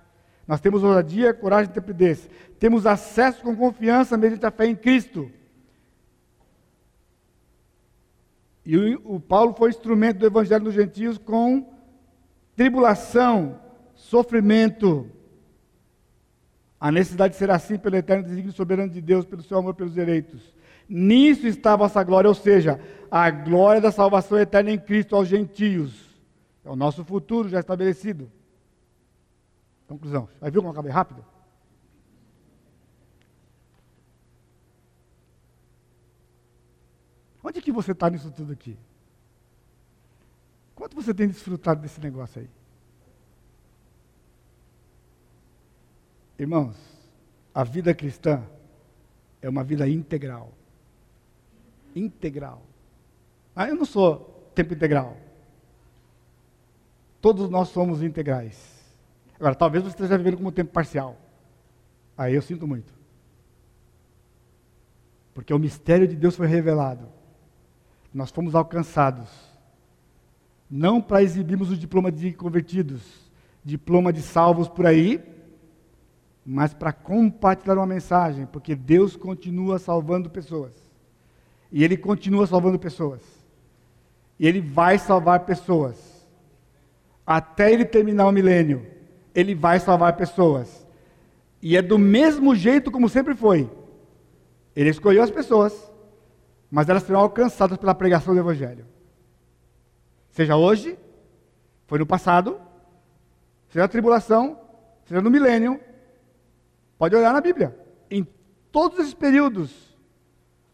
[0.46, 2.28] Nós temos ousadia, coragem e intrepidez.
[2.58, 5.30] Temos acesso com confiança mediante a fé em Cristo.
[8.64, 11.72] E o, o Paulo foi instrumento do evangelho dos gentios com
[12.54, 13.58] tribulação,
[13.94, 15.10] sofrimento.
[16.78, 19.96] A necessidade de ser assim pelo eterno desígnio soberano de Deus, pelo seu amor pelos
[19.96, 20.54] eleitos.
[20.88, 22.80] Nisso está a vossa glória, ou seja,
[23.10, 26.10] a glória da salvação eterna em Cristo aos gentios.
[26.64, 28.30] É o nosso futuro já estabelecido.
[29.86, 30.28] Conclusão.
[30.40, 31.24] Vai ver como eu acabei rápido?
[37.42, 38.76] Onde que você está nisso tudo aqui?
[40.74, 42.48] Quanto você tem desfrutado desse negócio aí?
[46.38, 46.76] Irmãos,
[47.54, 48.42] a vida cristã
[49.42, 50.52] é uma vida integral.
[51.94, 52.62] Integral.
[53.54, 55.16] Ah, eu não sou tempo integral.
[57.20, 58.80] Todos nós somos integrais.
[59.34, 61.16] Agora, talvez você esteja vivendo como tempo parcial.
[62.16, 62.92] Aí eu sinto muito.
[65.34, 67.19] Porque o mistério de Deus foi revelado.
[68.12, 69.28] Nós fomos alcançados.
[70.70, 73.02] Não para exibirmos o diploma de convertidos,
[73.64, 75.20] diploma de salvos por aí,
[76.44, 80.72] mas para compartilhar uma mensagem, porque Deus continua salvando pessoas.
[81.72, 83.20] E Ele continua salvando pessoas.
[84.38, 86.26] E Ele vai salvar pessoas.
[87.26, 89.00] Até Ele terminar o milênio
[89.34, 90.86] ele vai salvar pessoas.
[91.62, 93.70] E é do mesmo jeito como sempre foi.
[94.74, 95.89] Ele escolheu as pessoas,
[96.70, 98.86] mas elas serão alcançadas pela pregação do Evangelho.
[100.30, 100.96] Seja hoje,
[101.86, 102.60] foi no passado,
[103.68, 104.58] seja na tribulação,
[105.04, 105.80] seja no milênio.
[106.96, 107.76] Pode olhar na Bíblia.
[108.08, 108.24] Em
[108.70, 109.98] todos esses períodos,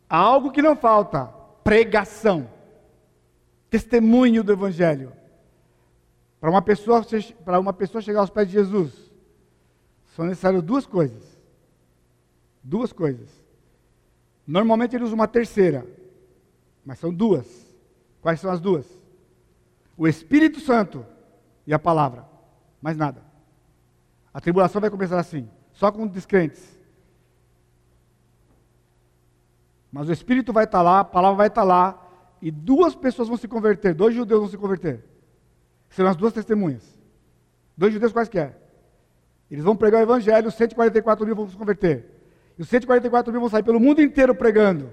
[0.08, 1.24] há algo que não falta:
[1.64, 2.50] pregação,
[3.70, 5.12] testemunho do Evangelho.
[6.38, 7.02] Para uma pessoa,
[7.44, 8.92] para uma pessoa chegar aos pés de Jesus,
[10.14, 11.36] são necessárias duas coisas.
[12.62, 13.45] Duas coisas.
[14.46, 15.86] Normalmente ele usa uma terceira,
[16.84, 17.46] mas são duas.
[18.20, 18.86] Quais são as duas?
[19.96, 21.04] O Espírito Santo
[21.66, 22.24] e a palavra.
[22.80, 23.22] Mais nada.
[24.32, 26.76] A tribulação vai começar assim, só com descrentes.
[29.90, 32.06] Mas o Espírito vai estar lá, a palavra vai estar lá,
[32.40, 35.04] e duas pessoas vão se converter, dois judeus vão se converter.
[35.88, 36.84] Serão as duas testemunhas.
[37.76, 38.60] Dois judeus quaisquer.
[39.50, 42.15] Eles vão pregar o evangelho, 144 mil vão se converter.
[42.58, 44.90] E os 144 mil vão sair pelo mundo inteiro pregando.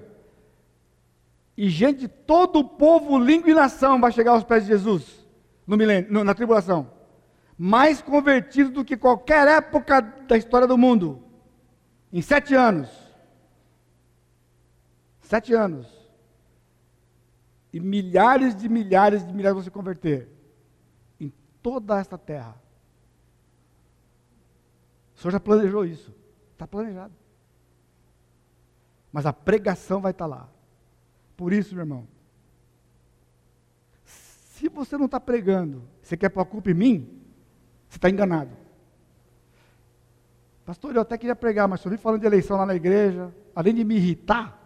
[1.56, 5.26] E gente, todo o povo, língua e nação vai chegar aos pés de Jesus
[5.66, 6.92] no milênio, na tribulação.
[7.58, 11.24] Mais convertidos do que qualquer época da história do mundo.
[12.12, 12.90] Em sete anos.
[15.22, 15.88] Sete anos.
[17.72, 20.34] E milhares de milhares de milhares vão se converter
[21.64, 22.62] toda esta terra.
[25.16, 26.14] O Senhor já planejou isso.
[26.52, 27.14] Está planejado.
[29.14, 30.50] Mas a pregação vai estar lá.
[31.38, 32.08] Por isso, meu irmão,
[34.04, 37.22] se você não está pregando, você quer pôr a culpa em mim,
[37.88, 38.52] você está enganado.
[40.66, 43.76] Pastor, eu até queria pregar, mas só vim falando de eleição lá na igreja, além
[43.76, 44.60] de me irritar,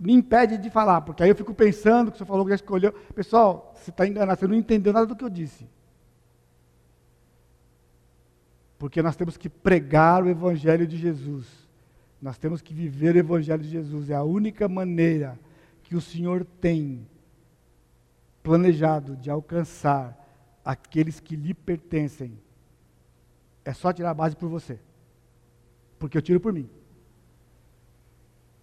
[0.00, 2.56] me impede de falar, porque aí eu fico pensando que o senhor falou que já
[2.56, 2.92] escolheu.
[3.14, 5.68] Pessoal, você está enganado, você não entendeu nada do que eu disse.
[8.78, 11.61] Porque nós temos que pregar o Evangelho de Jesus.
[12.22, 14.08] Nós temos que viver o Evangelho de Jesus.
[14.08, 15.36] É a única maneira
[15.82, 17.04] que o Senhor tem
[18.44, 20.16] planejado de alcançar
[20.64, 22.38] aqueles que lhe pertencem.
[23.64, 24.78] É só tirar a base por você.
[25.98, 26.70] Porque eu tiro por mim.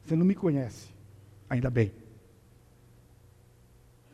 [0.06, 0.94] Você não me conhece.
[1.50, 1.92] Ainda bem.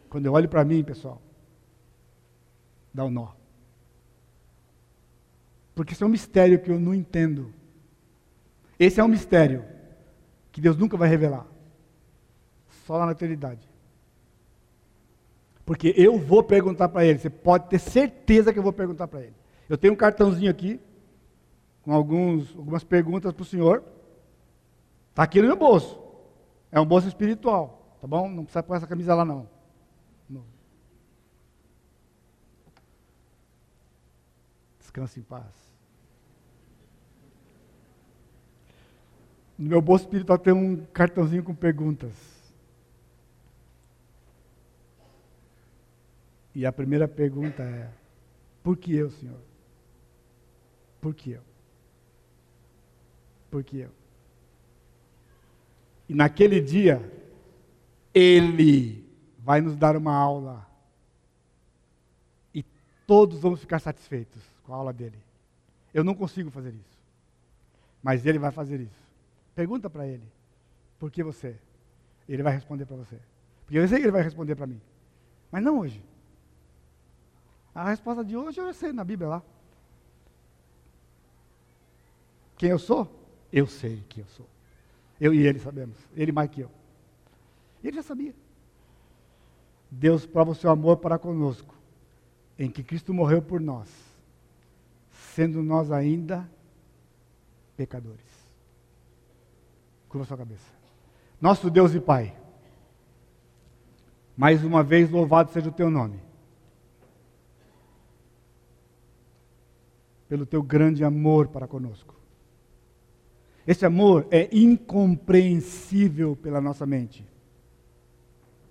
[0.09, 1.21] Quando eu olho para mim, pessoal,
[2.91, 3.33] dá um nó.
[5.75, 7.53] Porque isso é um mistério que eu não entendo.
[8.79, 9.65] Esse é um mistério
[10.51, 11.45] que Deus nunca vai revelar.
[12.85, 13.69] Só lá na eternidade.
[15.65, 19.21] Porque eu vou perguntar para ele, você pode ter certeza que eu vou perguntar para
[19.21, 19.35] ele.
[19.67, 20.79] Eu tenho um cartãozinho aqui,
[21.81, 23.83] com alguns, algumas perguntas para o senhor.
[25.09, 25.99] Está aqui no meu bolso.
[26.71, 28.29] É um bolso espiritual, tá bom?
[28.29, 29.55] Não precisa pôr essa camisa lá não.
[34.95, 35.64] Descanse em paz.
[39.57, 42.13] No meu bolso espiritual tem um cartãozinho com perguntas.
[46.53, 47.89] E a primeira pergunta é:
[48.63, 49.39] por que eu, Senhor?
[50.99, 51.41] Por que eu?
[53.49, 53.91] Por que eu?
[56.07, 57.01] E naquele dia,
[58.13, 59.05] Ele
[59.39, 60.65] vai nos dar uma aula.
[62.53, 62.63] E
[63.07, 65.17] todos vamos ficar satisfeitos com a aula dele.
[65.93, 66.97] Eu não consigo fazer isso.
[68.03, 69.04] Mas Ele vai fazer isso.
[69.55, 70.27] Pergunta para ele,
[70.99, 71.55] por que você?
[72.27, 73.17] Ele vai responder para você.
[73.65, 74.81] Porque eu sei que ele vai responder para mim.
[75.51, 76.03] Mas não hoje.
[77.73, 79.43] A resposta de hoje eu sei na Bíblia lá.
[82.57, 83.09] Quem eu sou?
[83.51, 84.47] Eu sei quem eu sou.
[85.19, 85.97] Eu e ele sabemos.
[86.15, 86.71] Ele mais que eu.
[87.83, 88.33] Ele já sabia.
[89.89, 91.73] Deus prova o seu amor para conosco,
[92.57, 93.89] em que Cristo morreu por nós,
[95.33, 96.49] sendo nós ainda
[97.77, 98.34] pecadores.
[100.15, 100.71] Curva sua cabeça.
[101.41, 102.33] Nosso Deus e Pai,
[104.37, 106.21] mais uma vez louvado seja o teu nome.
[110.29, 112.15] Pelo teu grande amor para conosco.
[113.67, 117.27] Esse amor é incompreensível pela nossa mente.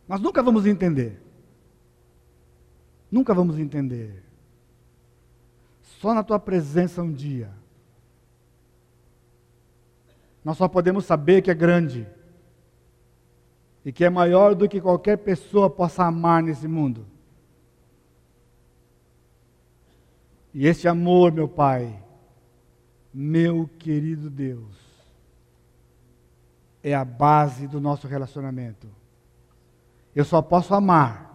[0.09, 1.21] Nós nunca vamos entender.
[3.11, 4.25] Nunca vamos entender.
[5.83, 7.53] Só na tua presença um dia
[10.45, 12.07] nós só podemos saber que é grande
[13.83, 17.07] e que é maior do que qualquer pessoa possa amar nesse mundo.
[20.53, 22.03] E esse amor, meu Pai,
[23.13, 24.77] meu querido Deus,
[26.83, 28.87] é a base do nosso relacionamento.
[30.15, 31.33] Eu só posso amar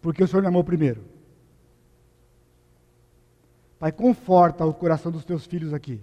[0.00, 1.04] porque o Senhor me amou primeiro.
[3.78, 6.02] Pai, conforta o coração dos teus filhos aqui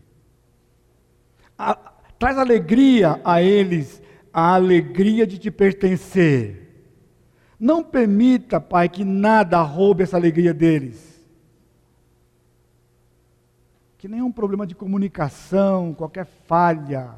[1.58, 1.76] a,
[2.18, 4.02] traz alegria a eles,
[4.34, 6.62] a alegria de te pertencer.
[7.60, 11.16] Não permita, Pai, que nada roube essa alegria deles.
[13.98, 17.16] Que nenhum problema de comunicação, qualquer falha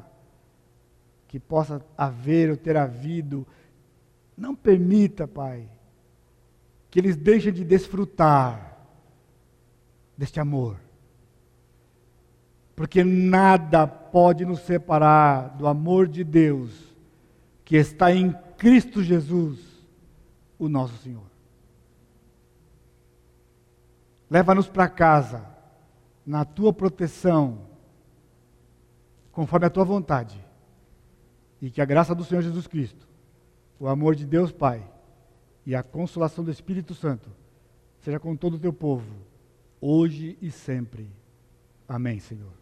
[1.26, 3.46] que possa haver ou ter havido,
[4.36, 5.68] não permita, Pai,
[6.90, 8.78] que eles deixem de desfrutar
[10.16, 10.78] deste amor
[12.78, 16.88] porque nada pode nos separar do amor de Deus
[17.64, 19.58] que está em Cristo Jesus,
[20.58, 21.28] o nosso Senhor.
[24.30, 25.44] Leva-nos para casa,
[26.26, 27.60] na tua proteção,
[29.32, 30.42] conforme a tua vontade,
[31.60, 33.06] e que a graça do Senhor Jesus Cristo,
[33.78, 34.82] o amor de Deus Pai
[35.64, 37.30] e a consolação do Espírito Santo
[38.00, 39.14] seja com todo o teu povo,
[39.80, 41.10] hoje e sempre.
[41.86, 42.57] Amém, Senhor.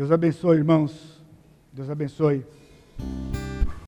[0.00, 1.22] Deus abençoe, irmãos.
[1.74, 2.42] Deus abençoe.